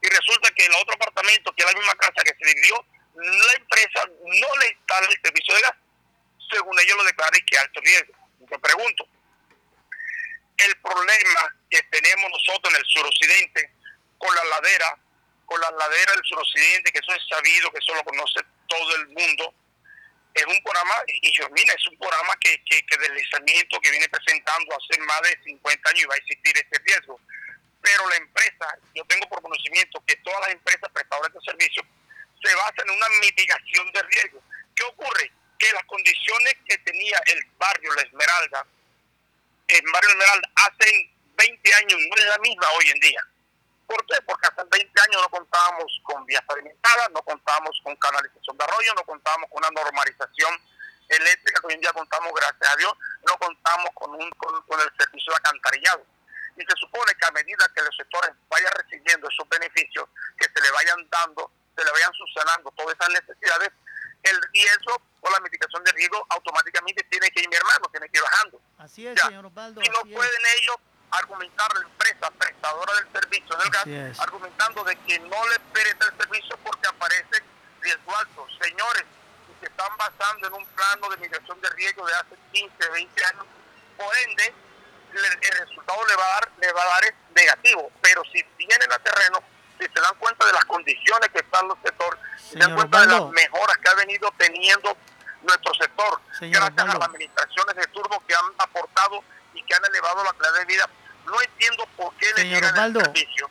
[0.03, 3.53] Y resulta que el otro apartamento, que es la misma casa que se dividió, la
[3.53, 5.77] empresa no le instala el servicio de gas.
[6.51, 8.15] Según ellos lo declaran que alto riesgo.
[8.51, 9.07] Me pregunto,
[10.57, 13.71] el problema que tenemos nosotros en el suroccidente
[14.23, 14.97] con la ladera,
[15.47, 19.09] con la ladera del suroccidente, que eso es sabido, que eso lo conoce todo el
[19.09, 19.53] mundo,
[20.33, 24.09] es un programa, y yo, mira, es un programa que, que, que deslizamiento que viene
[24.09, 27.21] presentando hace más de 50 años y va a existir este riesgo.
[27.83, 31.85] Pero la empresa, yo tengo por conocimiento que todas las empresas prestadoras de servicios
[32.43, 34.43] se basan en una mitigación de riesgo.
[34.77, 35.33] ¿Qué ocurre?
[35.59, 38.67] Que las condiciones que tenía el barrio La Esmeralda,
[39.67, 43.21] el barrio Esmeralda hace 20 años no es la misma hoy en día.
[43.93, 44.17] ¿Por qué?
[44.25, 48.95] Porque hace 20 años no contábamos con vías pavimentadas, no contábamos con canalización de arroyo,
[48.95, 50.49] no contábamos con una normalización
[51.09, 52.93] eléctrica que hoy en día contamos, gracias a Dios,
[53.29, 56.07] no contamos con, un, con, con el servicio de alcantarillado.
[56.57, 60.61] Y se supone que a medida que los sectores vayan recibiendo esos beneficios, que se
[60.63, 63.73] le vayan dando, se le vayan subsanando todas esas necesidades,
[64.23, 68.17] el riesgo o la mitigación de riesgo automáticamente tiene que ir mi hermano, tiene que
[68.17, 68.61] ir bajando.
[68.79, 69.83] Así es, señor Osvaldo.
[69.83, 70.15] Y no es.
[70.15, 70.77] pueden ellos
[71.13, 73.85] argumentar la empresa prestadora del servicio del gas,
[74.21, 77.43] argumentando de que no les presta el servicio porque aparece
[77.81, 78.47] riesgo alto.
[78.63, 79.05] Señores,
[79.47, 83.25] si se están basando en un plano de mitigación de riesgo de hace 15, 20
[83.27, 83.45] años,
[83.97, 84.55] por ende,
[85.13, 87.91] le- el resultado le va a dar, le va a dar es negativo.
[88.01, 89.43] Pero si vienen a terreno,
[89.79, 93.01] si se dan cuenta de las condiciones que están los sectores, si se dan cuenta
[93.01, 94.97] de las mejoras que ha venido teniendo
[95.43, 99.23] nuestro sector, Señor gracias a las administraciones de turbo que han aportado
[99.55, 100.89] y que han elevado la calidad de vida.
[101.27, 102.73] No entiendo por qué le niegan el
[103.05, 103.49] servicio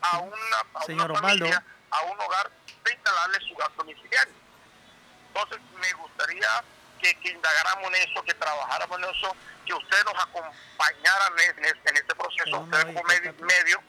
[0.00, 0.36] a una,
[0.74, 2.50] a Señor una familia, a un hogar,
[2.84, 4.32] de instalarle su gas domiciliario.
[5.28, 6.48] Entonces, me gustaría
[7.00, 11.80] que, que indagáramos en eso, que trabajáramos en eso, que ustedes nos acompañaran en, en-
[11.86, 13.46] en este proceso, no ustedes como medio, expectativa.
[13.46, 13.80] medio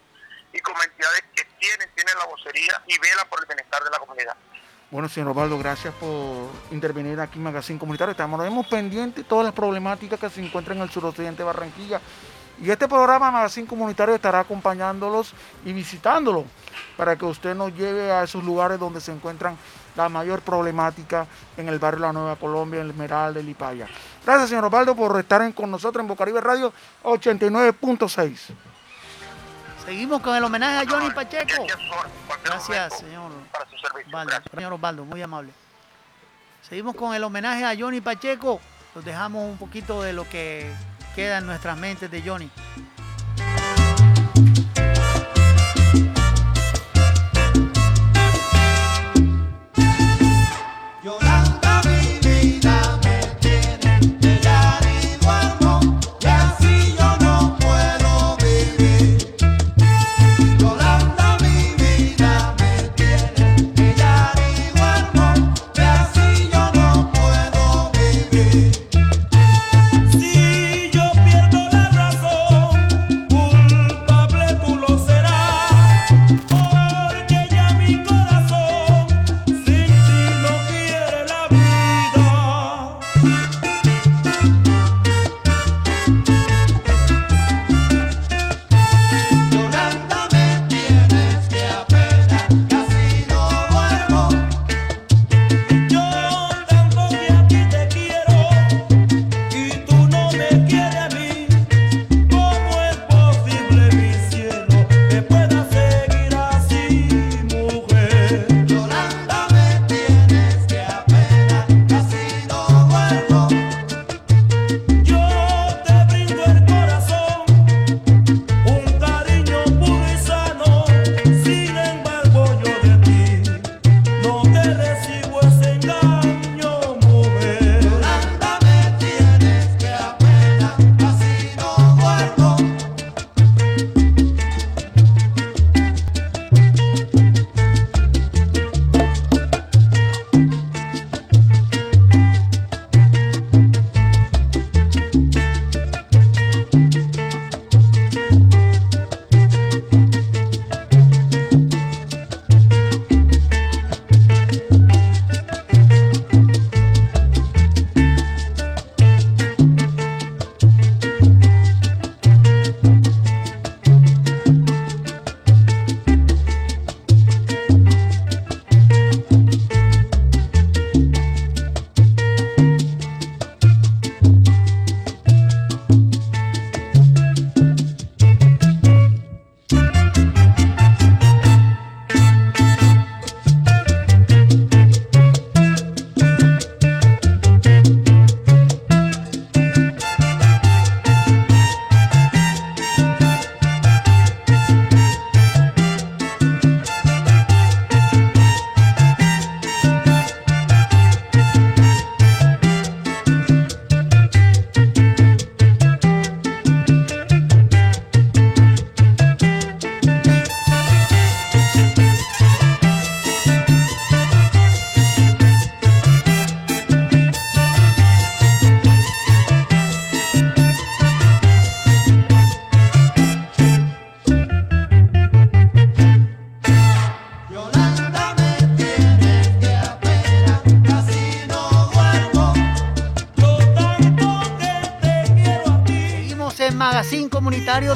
[0.53, 3.99] y como entidades que tienen, tienen la vocería y velan por el bienestar de la
[3.99, 4.35] comunidad.
[4.91, 8.11] Bueno, señor Osvaldo, gracias por intervenir aquí en Magazine Comunitario.
[8.11, 12.01] Estamos pendientes de todas las problemáticas que se encuentran en el suroccidente de Barranquilla.
[12.61, 15.33] Y este programa Magazine Comunitario estará acompañándolos
[15.65, 16.45] y visitándolos
[16.95, 19.57] para que usted nos lleve a esos lugares donde se encuentran
[19.95, 21.25] la mayor problemática
[21.57, 23.87] en el barrio La Nueva Colombia, en el Esmeralda, el Lipaya.
[24.23, 26.71] Gracias, señor Osvaldo, por estar en- con nosotros en Bocaribe Radio
[27.03, 28.53] 89.6.
[29.83, 31.63] Seguimos con el homenaje a Johnny Pacheco.
[31.63, 33.31] en Gracias, señor.
[34.07, 34.33] Osvaldo.
[34.53, 35.51] Señor Osvaldo, muy amable.
[36.69, 38.61] Seguimos con el homenaje a Johnny Pacheco.
[38.93, 40.71] Los dejamos un poquito de lo que
[41.15, 42.49] queda en nuestras mentes de Johnny.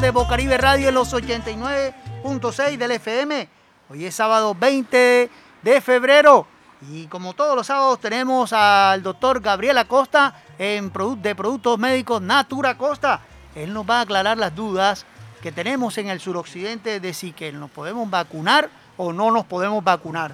[0.01, 3.49] De Bocaribe Radio en los 89.6 del FM.
[3.89, 5.29] Hoy es sábado 20
[5.61, 6.45] de febrero
[6.91, 12.21] y como todos los sábados tenemos al doctor Gabriel Acosta en produ- de Productos Médicos
[12.21, 13.21] Natura Costa.
[13.55, 15.05] Él nos va a aclarar las dudas
[15.41, 19.83] que tenemos en el suroccidente de si que nos podemos vacunar o no nos podemos
[19.83, 20.31] vacunar.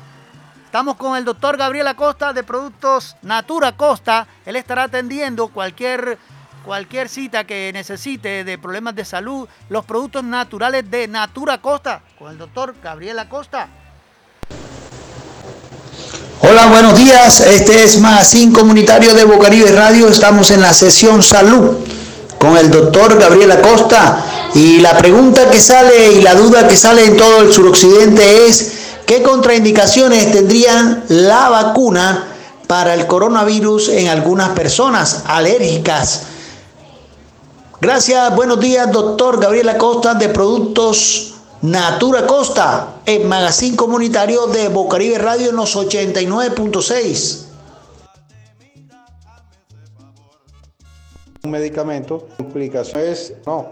[0.65, 4.27] Estamos con el doctor Gabriel Acosta de Productos Natura Costa.
[4.45, 6.17] Él estará atendiendo cualquier,
[6.65, 12.31] cualquier cita que necesite de problemas de salud, los productos naturales de Natura Costa, con
[12.31, 13.67] el doctor Gabriel Acosta.
[16.41, 17.39] Hola, buenos días.
[17.41, 20.07] Este es Magazine Comunitario de Bocaribe Radio.
[20.07, 21.77] Estamos en la sesión Salud
[22.39, 24.25] con el doctor Gabriel Acosta.
[24.55, 28.71] Y la pregunta que sale y la duda que sale en todo el suroccidente es
[29.05, 32.25] ¿qué contraindicaciones tendrían la vacuna
[32.67, 36.23] para el coronavirus en algunas personas alérgicas?
[37.81, 45.17] Gracias, buenos días, doctor Gabriel Acosta de Productos Natura Costa, en Magazine Comunitario de Bocaribe
[45.17, 47.47] Radio en los 89.6.
[51.43, 53.69] un medicamento, complicaciones, no.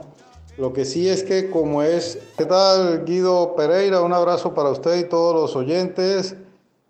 [0.57, 4.01] Lo que sí es que como es, ¿qué tal Guido Pereira?
[4.01, 6.35] Un abrazo para usted y todos los oyentes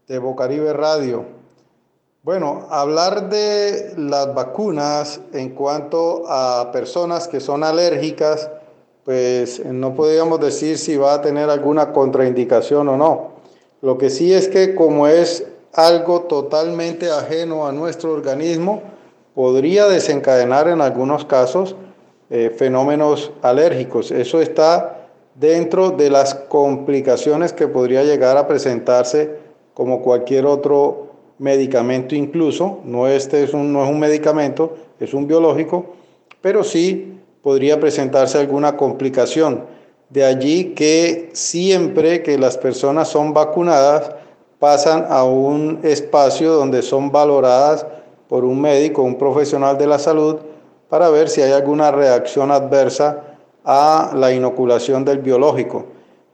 [0.08, 1.39] de Bocaribe Radio.
[2.30, 8.52] Bueno, hablar de las vacunas en cuanto a personas que son alérgicas,
[9.04, 13.30] pues no podríamos decir si va a tener alguna contraindicación o no.
[13.82, 18.84] Lo que sí es que como es algo totalmente ajeno a nuestro organismo,
[19.34, 21.76] podría desencadenar en algunos casos
[22.30, 24.12] eh, fenómenos alérgicos.
[24.12, 29.36] Eso está dentro de las complicaciones que podría llegar a presentarse
[29.74, 31.09] como cualquier otro
[31.40, 32.80] medicamento incluso.
[32.86, 35.96] No, este es un, no es un medicamento, es un biológico,
[36.42, 39.66] pero sí podría presentarse alguna complicación.
[40.10, 44.12] De allí que siempre que las personas son vacunadas,
[44.60, 47.86] pasan a un espacio donde son valoradas
[48.28, 50.38] por un médico, un profesional de la salud,
[50.90, 53.24] para ver si hay alguna reacción adversa
[53.64, 55.86] a la inoculación del biológico.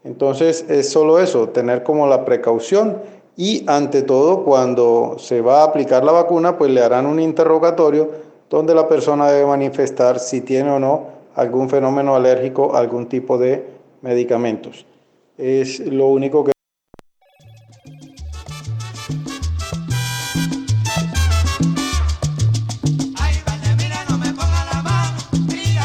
[0.04, 2.98] Entonces es solo eso, tener como la precaución
[3.38, 8.10] y ante todo cuando se va a aplicar la vacuna, pues le harán un interrogatorio
[8.50, 13.38] donde la persona debe manifestar si tiene o no algún fenómeno alérgico a algún tipo
[13.38, 13.66] de
[14.02, 14.86] medicamentos.
[15.38, 16.52] Es lo único que...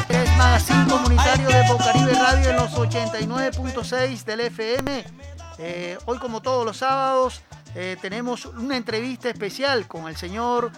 [0.09, 5.05] Es Magazine Comunitario de Radio en los 89.6 del FM.
[5.63, 7.43] Eh, hoy, como todos los sábados,
[7.75, 10.73] eh, tenemos una entrevista especial con el señor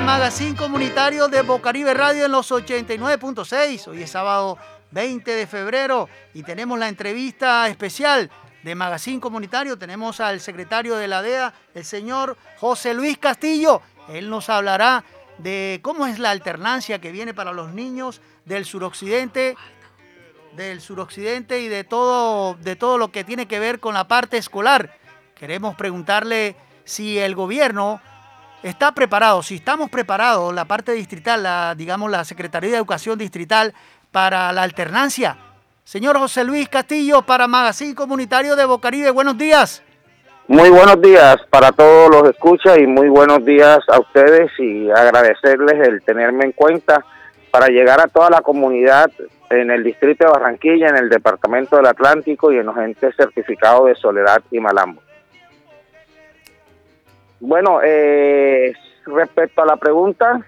[0.00, 3.86] En Magazine Comunitario de Bocaribe Radio en los 89.6.
[3.88, 4.56] Hoy es sábado
[4.92, 8.30] 20 de febrero y tenemos la entrevista especial
[8.62, 9.76] de Magazine Comunitario.
[9.76, 13.82] Tenemos al secretario de la DEA, el señor José Luis Castillo.
[14.08, 15.04] Él nos hablará
[15.36, 19.54] de cómo es la alternancia que viene para los niños del suroccidente
[20.56, 24.38] del suroccidente y de todo, de todo lo que tiene que ver con la parte
[24.38, 24.96] escolar.
[25.34, 28.00] Queremos preguntarle si el gobierno
[28.62, 33.74] está preparado, si estamos preparados, la parte distrital, la, digamos la Secretaría de Educación Distrital,
[34.10, 35.36] para la alternancia.
[35.84, 39.82] Señor José Luis Castillo, para Magazine Comunitario de Bocaribe, buenos días.
[40.46, 45.88] Muy buenos días para todos los escuchas y muy buenos días a ustedes y agradecerles
[45.88, 47.04] el tenerme en cuenta
[47.52, 49.10] para llegar a toda la comunidad
[49.48, 53.86] en el distrito de Barranquilla, en el departamento del Atlántico y en los entes certificados
[53.86, 55.02] de Soledad y Malambo.
[57.40, 58.74] Bueno, eh,
[59.06, 60.44] respecto a la pregunta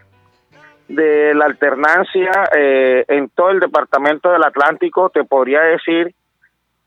[0.89, 6.15] de la alternancia eh, en todo el departamento del Atlántico, te podría decir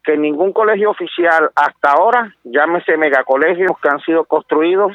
[0.03, 4.93] que ningún colegio oficial hasta ahora, llámese megacolegios que han sido construidos,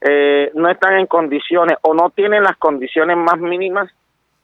[0.00, 3.92] eh, no están en condiciones o no tienen las condiciones más mínimas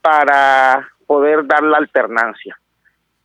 [0.02, 2.58] para poder dar la alternancia.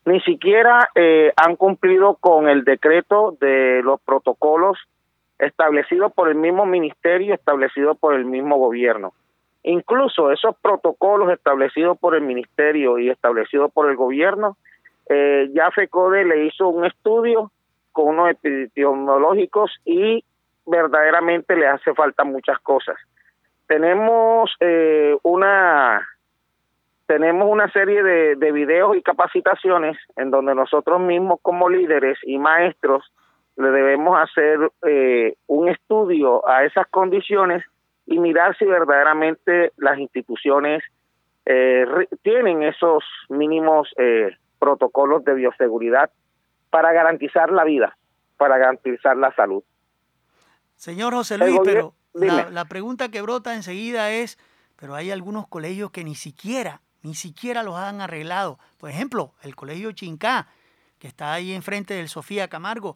[0.06, 4.78] Ni siquiera eh, han cumplido con el decreto de los protocolos
[5.40, 9.14] establecidos por el mismo ministerio, establecido por el mismo gobierno.
[9.64, 14.58] Incluso esos protocolos establecidos por el ministerio y establecidos por el gobierno,
[15.10, 17.52] eh, ya FECODE le hizo un estudio
[17.92, 20.24] con unos epidemiológicos y
[20.66, 22.96] verdaderamente le hace falta muchas cosas.
[23.68, 26.08] Tenemos eh, una
[27.08, 33.12] tenemos una serie de videos y capacitaciones en donde nosotros mismos como líderes y maestros
[33.60, 37.62] le debemos hacer eh, un estudio a esas condiciones
[38.06, 40.82] y mirar si verdaderamente las instituciones
[41.46, 41.86] eh,
[42.22, 44.30] tienen esos mínimos eh,
[44.60, 46.10] protocolos de bioseguridad
[46.70, 47.98] para garantizar la vida,
[48.38, 49.62] para garantizar la salud.
[50.76, 54.38] Señor José Luis, pero la, la, pregunta que brota enseguida es,
[54.78, 58.58] pero hay algunos colegios que ni siquiera, ni siquiera los han arreglado.
[58.78, 60.48] Por ejemplo, el colegio Chincá,
[60.98, 62.96] que está ahí enfrente del Sofía Camargo,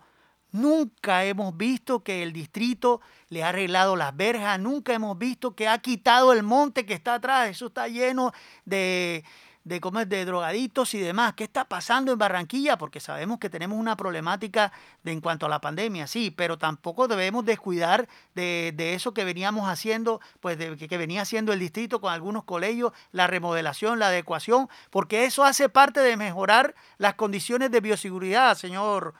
[0.53, 5.67] Nunca hemos visto que el distrito le ha arreglado las verjas, nunca hemos visto que
[5.67, 8.31] ha quitado el monte que está atrás, eso está lleno
[8.63, 9.25] de,
[9.63, 11.33] de, comer, de drogaditos y demás.
[11.33, 12.77] ¿Qué está pasando en Barranquilla?
[12.77, 17.07] Porque sabemos que tenemos una problemática de, en cuanto a la pandemia, sí, pero tampoco
[17.07, 21.57] debemos descuidar de, de eso que veníamos haciendo, pues de, que, que venía haciendo el
[21.57, 27.15] distrito con algunos colegios, la remodelación, la adecuación, porque eso hace parte de mejorar las
[27.15, 29.15] condiciones de bioseguridad, señor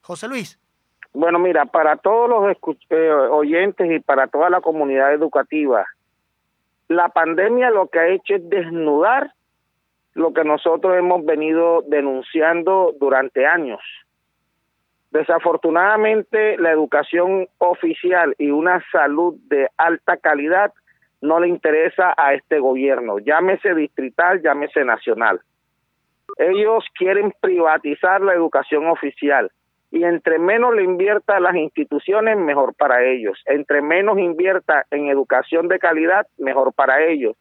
[0.00, 0.58] José Luis.
[1.12, 5.86] Bueno, mira, para todos los eh, oyentes y para toda la comunidad educativa,
[6.88, 9.32] la pandemia lo que ha hecho es desnudar
[10.14, 13.80] lo que nosotros hemos venido denunciando durante años.
[15.10, 20.72] Desafortunadamente, la educación oficial y una salud de alta calidad
[21.20, 25.40] no le interesa a este gobierno, llámese distrital, llámese nacional.
[26.36, 29.50] Ellos quieren privatizar la educación oficial
[29.90, 33.42] y entre menos le invierta a las instituciones, mejor para ellos.
[33.46, 37.36] Entre menos invierta en educación de calidad, mejor para ellos.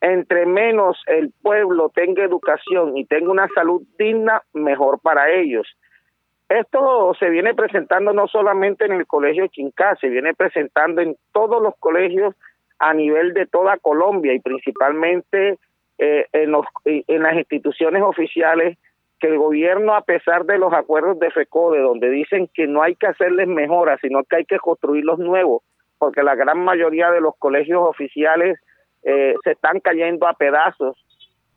[0.00, 5.76] Entre menos el pueblo tenga educación y tenga una salud digna, mejor para ellos.
[6.48, 11.62] Esto se viene presentando no solamente en el Colegio Chincá, se viene presentando en todos
[11.62, 12.34] los colegios
[12.80, 15.56] a nivel de toda Colombia y principalmente
[15.98, 18.76] eh, en, los, en las instituciones oficiales
[19.22, 22.96] que el gobierno, a pesar de los acuerdos de FECODE, donde dicen que no hay
[22.96, 25.62] que hacerles mejoras, sino que hay que construir los nuevos,
[25.96, 28.58] porque la gran mayoría de los colegios oficiales
[29.04, 30.96] eh, se están cayendo a pedazos,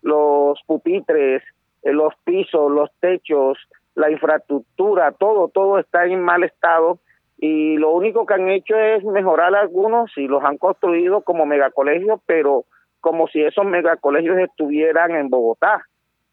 [0.03, 1.41] los pupitres,
[1.81, 3.57] eh, los pisos, los techos,
[3.95, 6.99] la infraestructura, todo, todo está en mal estado.
[7.39, 12.21] Y lo único que han hecho es mejorar algunos y los han construido como megacolegios,
[12.27, 12.65] pero
[13.01, 15.83] como si esos megacolegios estuvieran en Bogotá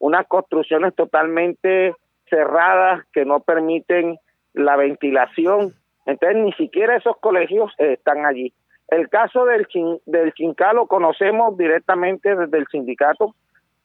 [0.03, 1.95] unas construcciones totalmente
[2.29, 4.17] cerradas que no permiten
[4.51, 5.75] la ventilación.
[6.05, 8.53] Entonces, ni siquiera esos colegios eh, están allí.
[8.89, 13.33] El caso del, chin, del Chinca lo conocemos directamente desde el sindicato,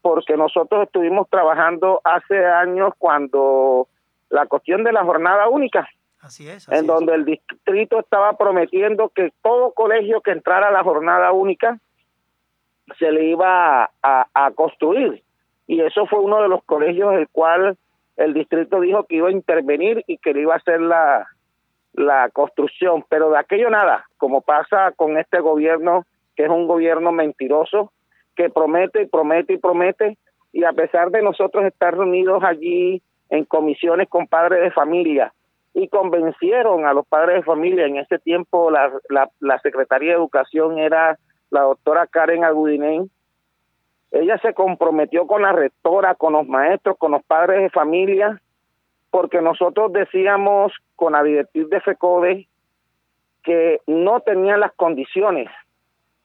[0.03, 3.87] porque nosotros estuvimos trabajando hace años cuando
[4.29, 5.89] la cuestión de la jornada única,
[6.21, 7.19] así es, así en donde es.
[7.19, 11.79] el distrito estaba prometiendo que todo colegio que entrara a la jornada única
[12.99, 15.23] se le iba a, a, a construir
[15.69, 17.77] y eso fue uno de los colegios el cual
[18.16, 21.29] el distrito dijo que iba a intervenir y que le iba a hacer la,
[21.93, 26.05] la construcción, pero de aquello nada, como pasa con este gobierno,
[26.35, 27.93] que es un gobierno mentiroso,
[28.35, 30.19] que promete y promete y promete,
[30.53, 35.35] y a pesar de nosotros estar reunidos allí en comisiones con padres de familia,
[35.75, 40.16] y convencieron a los padres de familia, en ese tiempo la, la, la Secretaría de
[40.16, 41.19] Educación era
[41.51, 43.11] la doctora Karen Agudinén,
[44.11, 48.41] Ella se comprometió con la rectora, con los maestros, con los padres de familia,
[49.11, 52.49] porque nosotros decíamos con la directriz de FECODE
[53.43, 55.49] que no tenían las condiciones.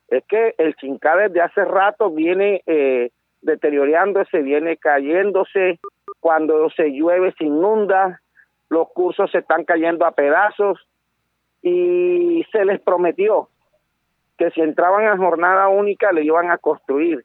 [0.07, 3.11] Es que el Chincá desde hace rato viene eh,
[3.41, 5.79] deteriorándose, viene cayéndose,
[6.19, 8.21] cuando se llueve se inunda,
[8.69, 10.79] los cursos se están cayendo a pedazos
[11.61, 13.49] y se les prometió
[14.37, 17.23] que si entraban a jornada única le iban a construir.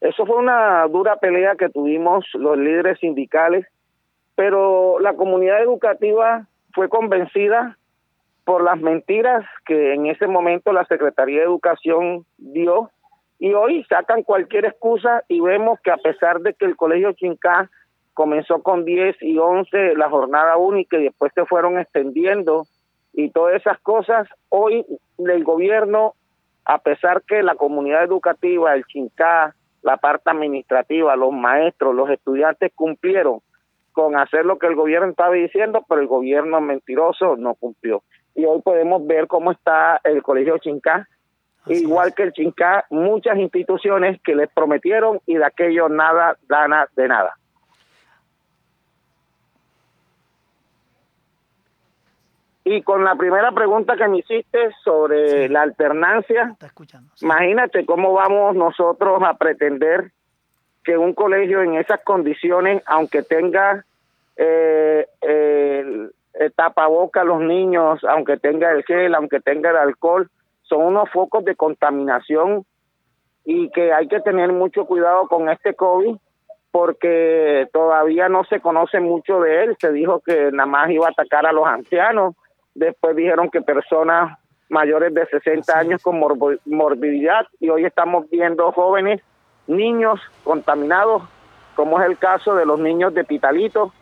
[0.00, 3.66] Eso fue una dura pelea que tuvimos los líderes sindicales,
[4.34, 7.78] pero la comunidad educativa fue convencida
[8.44, 12.90] por las mentiras que en ese momento la Secretaría de Educación dio
[13.38, 17.70] y hoy sacan cualquier excusa y vemos que a pesar de que el Colegio Chincá
[18.14, 22.66] comenzó con 10 y 11 la jornada única y después se fueron extendiendo
[23.12, 24.84] y todas esas cosas, hoy
[25.18, 26.14] el gobierno,
[26.66, 29.54] a pesar que la comunidad educativa, el Chincá,
[29.86, 33.38] la parte administrativa, los maestros, los estudiantes cumplieron
[33.92, 38.02] con hacer lo que el gobierno estaba diciendo, pero el gobierno mentiroso no cumplió.
[38.34, 41.08] Y hoy podemos ver cómo está el Colegio Chincá,
[41.66, 47.06] igual que el Chincá, muchas instituciones que les prometieron y de aquello nada, gana de
[47.06, 47.36] nada.
[52.68, 57.12] Y con la primera pregunta que me hiciste sobre la alternancia, Está escuchando.
[57.20, 60.10] imagínate cómo vamos nosotros a pretender
[60.82, 63.84] que un colegio en esas condiciones, aunque tenga
[64.36, 66.12] eh, el
[66.56, 70.28] tapaboca los niños, aunque tenga el gel, aunque tenga el alcohol,
[70.62, 72.64] son unos focos de contaminación
[73.44, 76.16] y que hay que tener mucho cuidado con este COVID
[76.72, 79.76] porque todavía no se conoce mucho de él.
[79.78, 82.34] Se dijo que nada más iba a atacar a los ancianos,
[82.76, 86.20] después dijeron que personas mayores de 60 años con
[86.64, 89.22] morbilidad y hoy estamos viendo jóvenes,
[89.66, 91.22] niños contaminados,
[91.74, 93.92] como es el caso de los niños de Pitalito,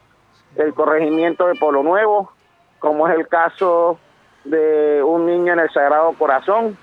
[0.57, 2.33] el corregimiento de Polo Nuevo,
[2.79, 3.99] como es el caso
[4.45, 6.77] de un niño en el Sagrado Corazón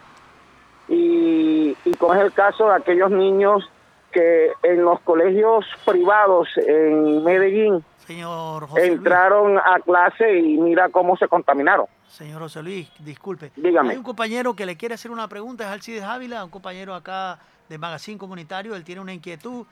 [0.88, 3.70] y, y como es el caso de aquellos niños
[4.12, 8.98] que en los colegios privados en Medellín Señor José Luis.
[8.98, 11.86] entraron a clase y mira cómo se contaminaron.
[12.08, 13.52] Señor José Luis, disculpe.
[13.56, 13.92] Dígame.
[13.92, 17.40] Hay un compañero que le quiere hacer una pregunta, es Alcides Ávila, un compañero acá
[17.70, 19.66] de Magazine Comunitario, él tiene una inquietud.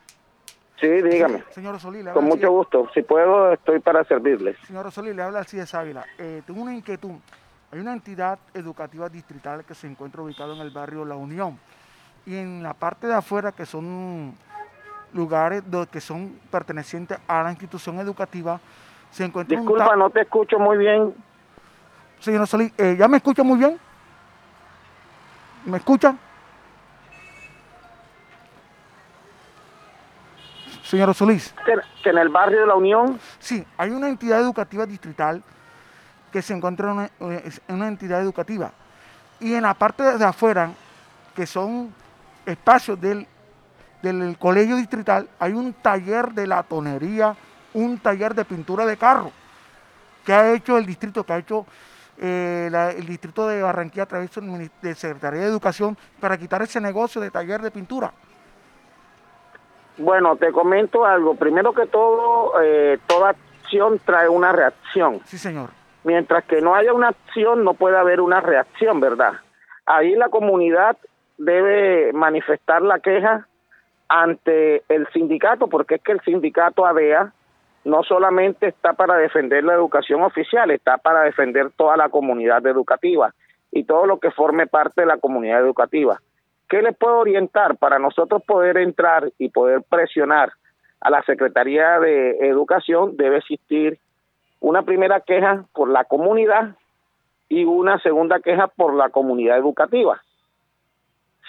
[0.79, 1.43] Sí, dígame.
[1.51, 2.89] Señor le Con mucho Alcides- gusto.
[2.93, 4.55] Si puedo, estoy para servirles.
[4.65, 6.05] Señor Solís, le habla Alcides Ávila.
[6.17, 7.15] Eh, tengo una inquietud.
[7.71, 11.59] Hay una entidad educativa distrital que se encuentra ubicada en el barrio La Unión.
[12.25, 14.33] Y en la parte de afuera, que son
[15.13, 18.59] lugares que son pertenecientes a la institución educativa,
[19.11, 21.13] se encuentra Disculpa, no te escucho muy bien.
[22.19, 23.79] Señor Solís, eh, ¿ya me escucha muy bien?
[25.65, 26.15] ¿Me escucha?
[30.83, 31.53] Señor Solís.
[31.65, 35.43] Que, en el barrio de la Unión, Sí, hay una entidad educativa distrital
[36.31, 37.05] que se encuentra en una,
[37.35, 38.71] eh, es una entidad educativa.
[39.39, 40.71] Y en la parte de afuera,
[41.35, 41.93] que son
[42.45, 43.27] espacios del,
[44.01, 47.35] del colegio distrital, hay un taller de latonería,
[47.73, 49.31] un taller de pintura de carro,
[50.25, 51.65] que ha hecho el distrito, que ha hecho
[52.21, 54.29] eh, la- el distrito de Barranquilla a través
[54.81, 58.11] de Secretaría de Educación para quitar ese negocio de taller de pintura.
[59.97, 61.35] bueno, te comento algo.
[61.35, 65.19] Primero que todo, eh, toda acción trae una reacción.
[65.25, 65.71] Sí, señor.
[66.05, 69.33] Mientras que no haya una acción, no puede haber una reacción, ¿verdad?
[69.85, 70.95] Ahí la comunidad
[71.37, 73.47] debe manifestar la queja
[74.09, 77.31] ante el sindicato, porque es que el sindicato ADEA
[77.85, 83.33] no solamente está para defender la educación oficial, está para defender toda la comunidad educativa
[83.71, 86.19] y todo lo que forme parte de la comunidad educativa.
[86.67, 90.51] ¿Qué les puedo orientar para nosotros poder entrar y poder presionar
[91.01, 93.15] a la Secretaría de Educación?
[93.15, 93.99] Debe existir
[94.59, 96.75] una primera queja por la comunidad
[97.47, 100.21] y una segunda queja por la comunidad educativa.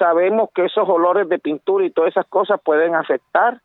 [0.00, 3.60] Sabemos que esos olores de pintura y todas esas cosas pueden afectar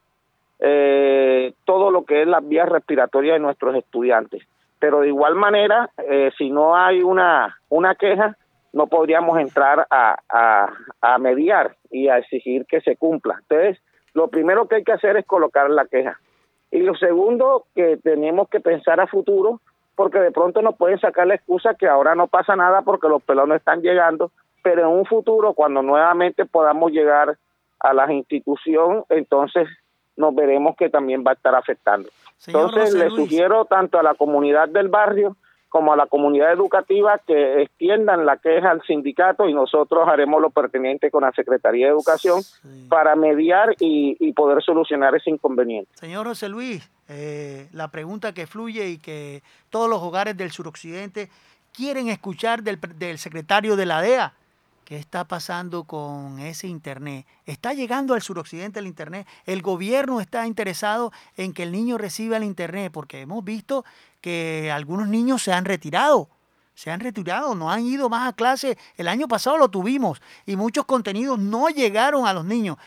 [0.60, 4.44] eh, todo lo que es las vías respiratorias de nuestros estudiantes.
[4.78, 8.36] Pero de igual manera, eh, si no hay una, una queja,
[8.74, 13.38] no podríamos entrar a, a, a mediar y a exigir que se cumpla.
[13.40, 13.82] Entonces,
[14.14, 16.20] lo primero que hay que hacer es colocar la queja.
[16.70, 19.62] Y lo segundo, que tenemos que pensar a futuro,
[19.96, 23.24] porque de pronto nos pueden sacar la excusa que ahora no pasa nada porque los
[23.24, 24.32] pelones están llegando,
[24.66, 27.38] pero en un futuro, cuando nuevamente podamos llegar
[27.80, 29.68] a la institución, entonces
[30.18, 32.10] nos veremos que también va a estar afectando.
[32.40, 33.16] Señor Entonces, José le Luis.
[33.30, 35.38] sugiero tanto a la comunidad del barrio
[35.70, 40.50] como a la comunidad educativa que extiendan la queja al sindicato y nosotros haremos lo
[40.50, 42.88] pertinente con la Secretaría de Educación Sí.
[42.90, 45.92] para mediar y, y poder solucionar ese inconveniente.
[45.94, 51.30] Señor José Luis, eh, la pregunta que fluye y que todos los hogares del suroccidente
[51.72, 54.34] quieren escuchar del, del secretario de la DEA.
[54.86, 57.26] ¿Qué está pasando con ese Internet?
[57.48, 59.28] ¿Está llegando al suroccidente el Internet?
[59.48, 62.92] ¿El gobierno está interesado en que el niño reciba el Internet?
[62.92, 63.84] Porque hemos visto
[64.22, 66.30] que algunos niños se han retirado.
[66.76, 68.78] Se han retirado, no han ido más a clase.
[68.96, 72.78] El año pasado lo tuvimos y muchos contenidos no llegaron a los niños.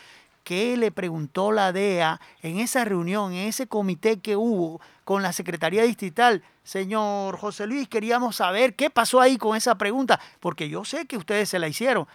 [0.45, 4.79] ¿Qué le preguntó la DEA en esa reunión, en ese comité que hubo
[5.09, 6.43] con la Secretaría Distrital?
[6.61, 11.17] Señor José Luis, queríamos saber qué pasó ahí con esa pregunta, porque yo sé que
[11.17, 12.05] ustedes se la hicieron.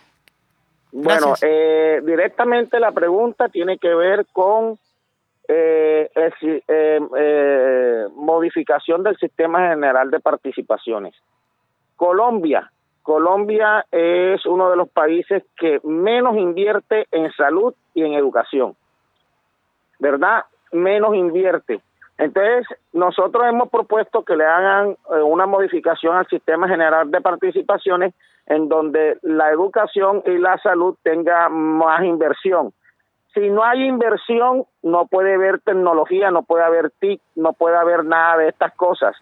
[0.93, 4.79] Bueno, eh, directamente la pregunta tiene que ver con
[5.49, 6.09] eh,
[6.69, 11.17] eh, modificación del sistema general de participaciones.
[11.97, 12.71] Colombia.
[13.03, 18.77] Colombia es uno de los países que menos invierte en salud y en educación.
[19.99, 20.45] ¿Verdad?
[20.71, 21.81] Menos invierte.
[22.19, 28.15] Entonces, nosotros hemos propuesto que le hagan eh, una modificación al sistema general de participaciones
[28.47, 32.73] en donde la educación y la salud tenga más inversión.
[33.33, 38.05] Si no hay inversión, no puede haber tecnología, no puede haber TIC, no puede haber
[38.05, 39.17] nada de estas cosas.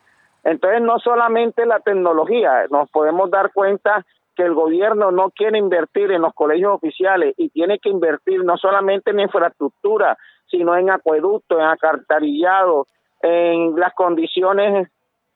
[0.44, 6.10] Entonces, no solamente la tecnología, nos podemos dar cuenta que el gobierno no quiere invertir
[6.10, 10.18] en los colegios oficiales y tiene que invertir no solamente en infraestructura,
[10.52, 12.86] sino en acueducto, en acartarillado,
[13.22, 14.88] en las condiciones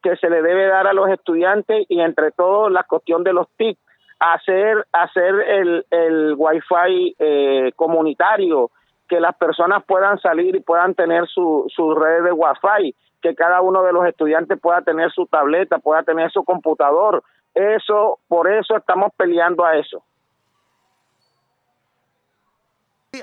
[0.03, 3.49] que se le debe dar a los estudiantes y entre todo la cuestión de los
[3.57, 3.79] TIC,
[4.21, 8.71] hacer hacer el, el wifi eh, comunitario,
[9.09, 13.63] que las personas puedan salir y puedan tener su, su red de wifi, que cada
[13.63, 17.23] uno de los estudiantes pueda tener su tableta, pueda tener su computador.
[17.55, 20.03] Eso, por eso estamos peleando a eso.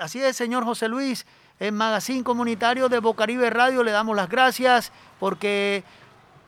[0.02, 1.26] Así es, señor José Luis.
[1.60, 5.84] En Magazine Comunitario de Bocaribe Radio le damos las gracias porque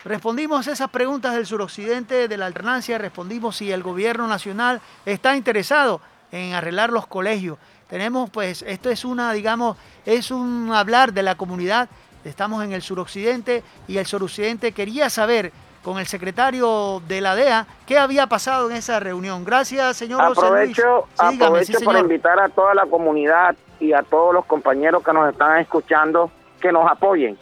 [0.04, 6.02] respondimos esas preguntas del suroccidente de la alternancia, respondimos si el gobierno nacional está interesado
[6.32, 7.60] en arreglar los colegios.
[7.88, 11.88] Tenemos pues, esto es una, digamos, es un hablar de la comunidad.
[12.24, 15.54] Estamos en el suroccidente y el suroccidente quería saber
[15.86, 19.46] con el secretario de la DEA qué había pasado en esa reunión.
[19.46, 20.80] Gracias, señor José Luis.
[20.80, 24.46] Aprovecho, Sí, dígame, aprovecho sí, para invitar a toda la comunidad y a todos los
[24.46, 27.38] compañeros que nos están escuchando que nos apoyen,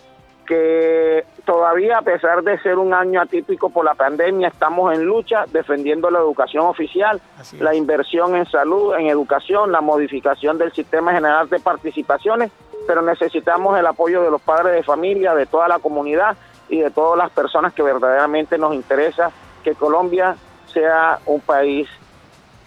[0.45, 5.45] que todavía a pesar de ser un año atípico por la pandemia, estamos en lucha
[5.53, 7.21] defendiendo la educación oficial,
[7.61, 12.51] la inversión en salud, en educación, la modificación del sistema general de participaciones,
[12.85, 16.35] pero necesitamos el apoyo de los padres de familia, de toda la comunidad
[16.69, 19.31] y de todas las personas que verdaderamente nos interesa
[19.63, 20.35] que Colombia
[20.73, 21.87] sea un país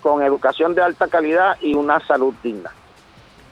[0.00, 2.70] con educación de alta calidad y una salud digna.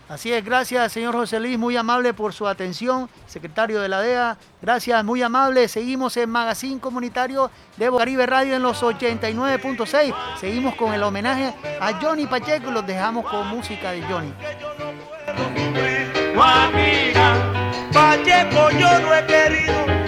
[0.08, 4.36] Así es, gracias señor José Luis, muy amable por su atención, secretario de la DEA,
[4.60, 5.66] gracias, muy amable.
[5.66, 10.14] Seguimos en Magazine Comunitario de Caribe Radio en los 89.6.
[10.38, 14.32] Seguimos con el homenaje a Johnny Pacheco y los dejamos con música de Johnny.
[17.92, 20.03] Pacheco, yo no he querido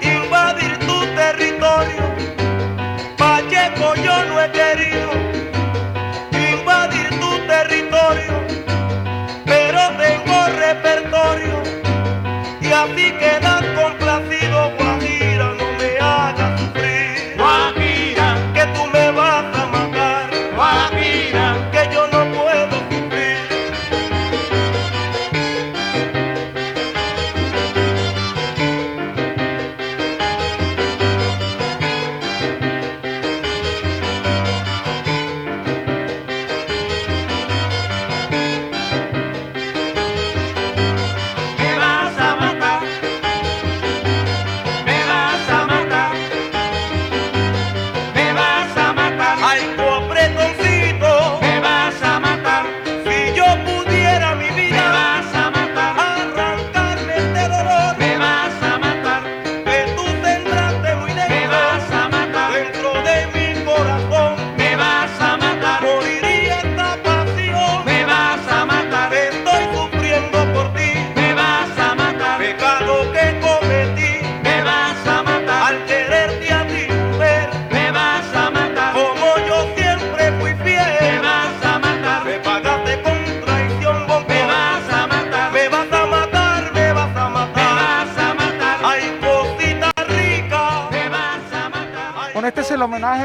[0.00, 2.02] invadir tu territorio.
[3.16, 5.31] Pacheco, yo no he querido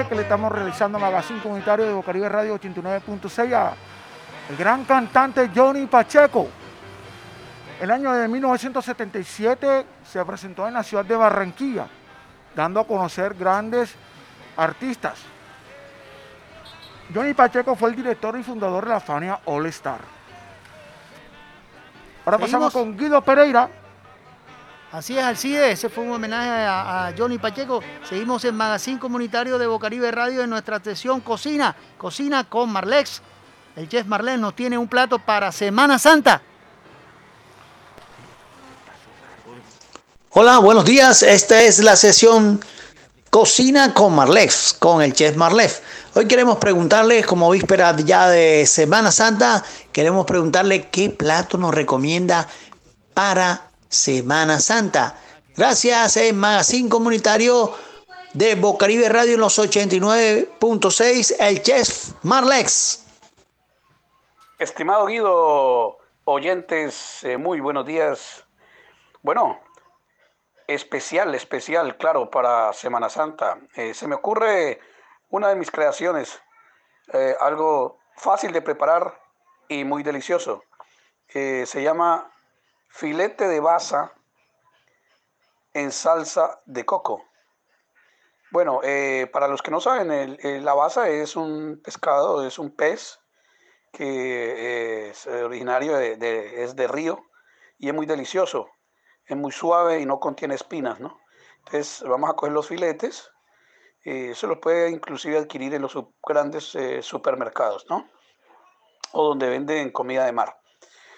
[0.07, 3.73] que le estamos realizando a Magazine Comunitario de Bocaribe Radio 89.6 a
[4.49, 6.47] el gran cantante Johnny Pacheco.
[7.81, 11.87] El año de 1977 se presentó en la ciudad de Barranquilla,
[12.55, 13.95] dando a conocer grandes
[14.55, 15.19] artistas.
[17.13, 19.99] Johnny Pacheco fue el director y fundador de la Fania All Star.
[22.25, 23.69] Ahora pasamos con Guido Pereira.
[24.91, 27.81] Así es, Alcide, ese fue un homenaje a, Johnny Pacheco.
[28.07, 33.21] Seguimos en Magazine Comunitario de Bocaribe Radio en nuestra sesión Cocina, Cocina con Marlex.
[33.75, 36.41] El chef Marlex nos tiene un plato para Semana Santa.
[40.29, 41.21] Hola, buenos días.
[41.21, 42.61] Esta es la sesión
[43.29, 45.81] Cocina con Marlef, con el chef Marlef.
[46.13, 52.47] Hoy queremos preguntarle, como víspera ya de Semana Santa, queremos preguntarle qué plato nos recomienda
[53.13, 55.17] para Semana Santa.
[55.55, 57.73] Gracias, en Magazine Comunitario
[58.33, 63.05] de Bocaribe Radio en los 89.6, el chef Marlex.
[64.59, 68.43] Estimado Guido, oyentes, eh, muy buenos días.
[69.21, 69.59] Bueno,
[70.67, 73.57] especial, especial, claro, para Semana Santa.
[73.75, 74.79] Eh, se me ocurre
[75.29, 76.41] una de mis creaciones,
[77.13, 79.19] eh, algo fácil de preparar
[79.67, 80.63] y muy delicioso.
[81.33, 82.31] Eh, se llama
[82.97, 84.11] filete de baza
[85.73, 87.23] en salsa de coco.
[88.49, 92.57] Bueno, eh, para los que no saben, el- el- la baza es un pescado, es
[92.57, 93.19] un pez
[93.93, 97.23] que eh, es originario de, es de río
[97.77, 98.67] y es muy delicioso,
[99.25, 101.19] es muy suave y no contiene espinas, ¿no?
[101.59, 103.29] Entonces vamos a coger los filetes,
[104.05, 108.09] eh, se los puede inclusive adquirir en los grandes eh, supermercados, ¿no?
[109.11, 110.57] O donde venden comida de mar.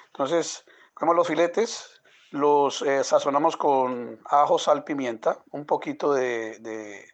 [0.07, 0.65] Entonces,
[0.99, 7.05] cogemos los filetes, los eh, sazonamos con ajo, sal, pimienta, un poquito de, de-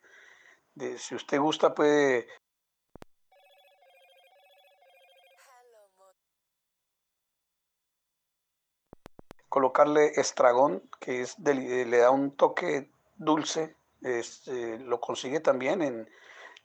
[0.76, 2.28] de- si usted gusta, puede
[9.50, 13.76] colocarle estragón, que es deli- eh, le da un toque dulce.
[14.02, 16.08] este, lo consigue también en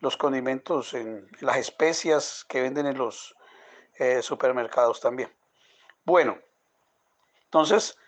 [0.01, 3.35] los condimentos, en las especias que venden en los
[3.99, 5.31] eh, supermercados también.
[6.05, 6.39] Bueno,
[7.51, 7.99] entonces,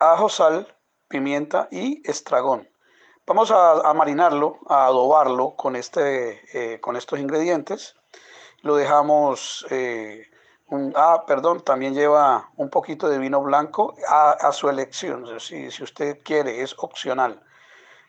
[0.00, 2.68] ajo, sal, pimienta y estragón.
[3.24, 6.42] Vamos a, marinarlo, a adobarlo con, este,
[6.74, 7.94] eh, con estos ingredientes.
[8.62, 10.26] Lo dejamos, eh,
[10.96, 15.84] ah, perdón, también lleva un poquito de vino blanco a, a su elección, si, si
[15.84, 17.40] usted quiere, es opcional.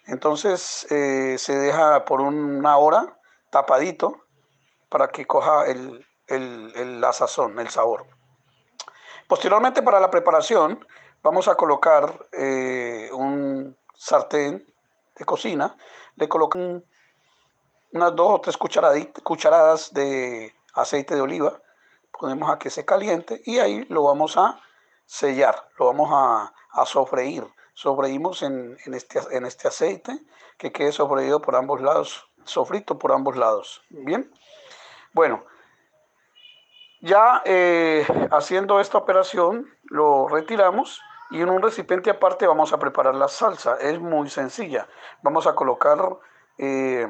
[0.08, 3.20] Entonces eh, se deja por una hora
[3.52, 4.16] tapadito
[4.90, 8.08] para que coja el, el- el- la sazón, el sabor.
[9.28, 10.86] Posteriormente para la preparación
[11.24, 14.66] vamos a colocar eh, un sartén
[15.16, 15.76] de cocina,
[16.16, 16.84] le colocan
[17.92, 21.62] unas dos o tres cucharadas de aceite de oliva,
[22.12, 24.60] ponemos a que se caliente y ahí lo vamos a
[25.06, 27.46] sellar, lo vamos a, a sofreír.
[27.74, 30.18] Sofreímos en, en este, en este aceite
[30.58, 33.82] que quede sofreído por ambos lados, sofrito por ambos lados.
[33.90, 34.32] Bien,
[35.14, 35.44] bueno,
[37.06, 43.14] ya eh, haciendo esta operación, lo retiramos y en un recipiente aparte vamos a preparar
[43.14, 43.78] la salsa.
[43.80, 44.88] Es muy sencilla.
[45.22, 46.00] Vamos a colocar,
[46.58, 47.08] eh,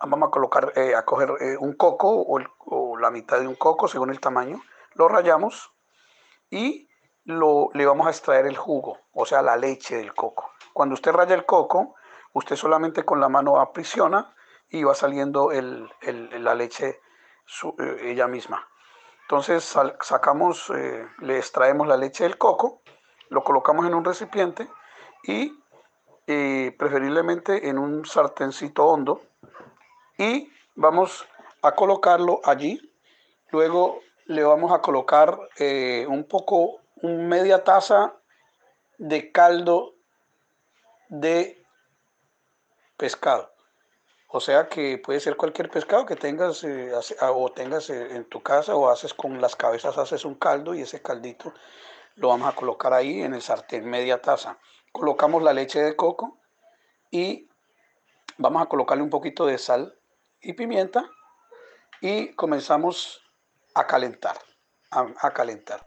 [0.00, 4.08] vamos a colocar, eh, a coger un coco o, la mitad de un coco según
[4.08, 4.62] el tamaño.
[4.94, 5.74] Lo rayamos
[6.48, 6.88] y
[7.24, 10.52] lo, le vamos a extraer el jugo, o sea, la leche del coco.
[10.72, 11.96] Cuando usted raya el coco,
[12.32, 14.34] usted solamente con la mano aprisiona
[14.70, 17.00] y va saliendo la leche
[18.02, 18.69] ella misma.
[19.30, 19.62] Entonces
[20.00, 22.82] sacamos, eh, le extraemos la leche del coco,
[23.28, 24.68] lo colocamos en un recipiente
[25.22, 25.56] y
[26.26, 29.22] eh, preferiblemente en un sartencito hondo
[30.18, 31.28] y vamos
[31.62, 32.80] a colocarlo allí.
[33.52, 38.16] Luego le vamos a colocar eh, un poco, un media taza
[38.98, 39.94] de caldo
[41.08, 41.64] de
[42.96, 43.49] pescado.
[44.32, 48.24] O sea que puede ser cualquier pescado que tengas eh, ah, o tengas eh, en
[48.26, 51.52] tu casa o haces con las cabezas, haces un caldo y ese caldito
[52.14, 54.58] lo vamos a colocar ahí en el sartén, media taza.
[54.92, 56.38] Colocamos la leche de coco
[57.10, 57.48] y
[58.38, 59.98] vamos a colocarle un poquito de sal
[60.40, 61.10] y pimienta
[62.00, 63.22] y comenzamos
[63.74, 64.36] a calentar,
[64.92, 65.84] a, a calentar.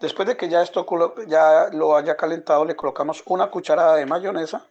[0.00, 0.86] Después de que ya esto
[1.26, 4.68] ya lo haya calentado, le colocamos una cucharada de mayonesa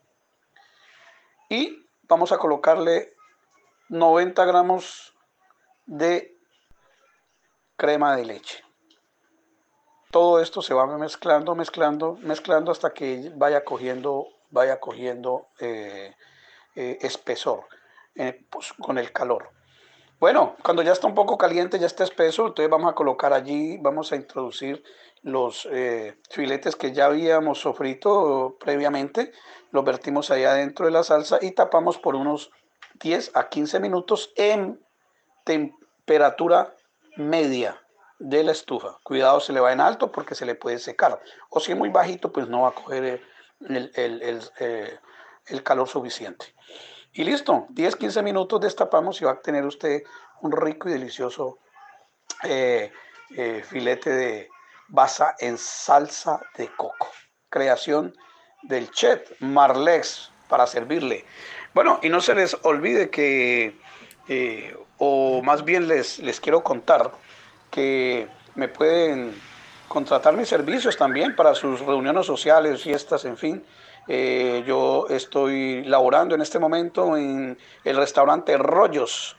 [1.50, 1.81] y
[2.12, 3.14] vamos a colocarle
[3.88, 5.14] 90 gramos
[5.86, 6.38] de
[7.78, 8.62] crema de leche.
[10.12, 16.14] Todo esto se va mezclando, mezclando, mezclando hasta que vaya cogiendo, vaya cogiendo eh,
[16.76, 17.64] eh, espesor.
[18.16, 19.50] eh, pues, con el calor.
[20.22, 23.80] Bueno, cuando ya está un poco caliente, ya está espeso, entonces vamos a colocar allí,
[23.82, 24.84] vamos a introducir
[25.24, 29.32] los eh, filetes que ya habíamos sofrito previamente,
[29.72, 32.52] los vertimos ahí adentro de la salsa y tapamos por unos
[33.00, 34.80] 10 a 15 minutos en
[35.44, 36.76] temperatura
[37.18, 37.82] media
[38.20, 39.00] de la estufa.
[39.02, 41.20] Cuidado, se le va en alto porque se le puede secar.
[41.50, 43.24] O si es muy bajito, pues no va a coger
[43.68, 43.92] el,
[44.60, 45.00] eh,
[45.48, 46.54] el calor suficiente.
[47.14, 50.04] Y listo, 10, 15 minutos destapamos y va a tener usted
[50.42, 51.60] un rico y delicioso
[52.44, 52.92] eh,
[53.36, 54.50] eh, filete de
[54.88, 57.10] basa en salsa de coco.
[57.50, 58.14] Creación
[58.64, 61.26] del chef Marlex para servirle.
[61.74, 63.78] Bueno, y no se les olvide que,
[64.28, 67.12] eh, o más bien les, les quiero contar
[67.70, 69.34] que me pueden
[69.88, 73.64] contratar mis servicios también para sus reuniones sociales, fiestas, en fin.
[74.08, 79.36] Eh, yo estoy laborando en este momento en el restaurante Rollos,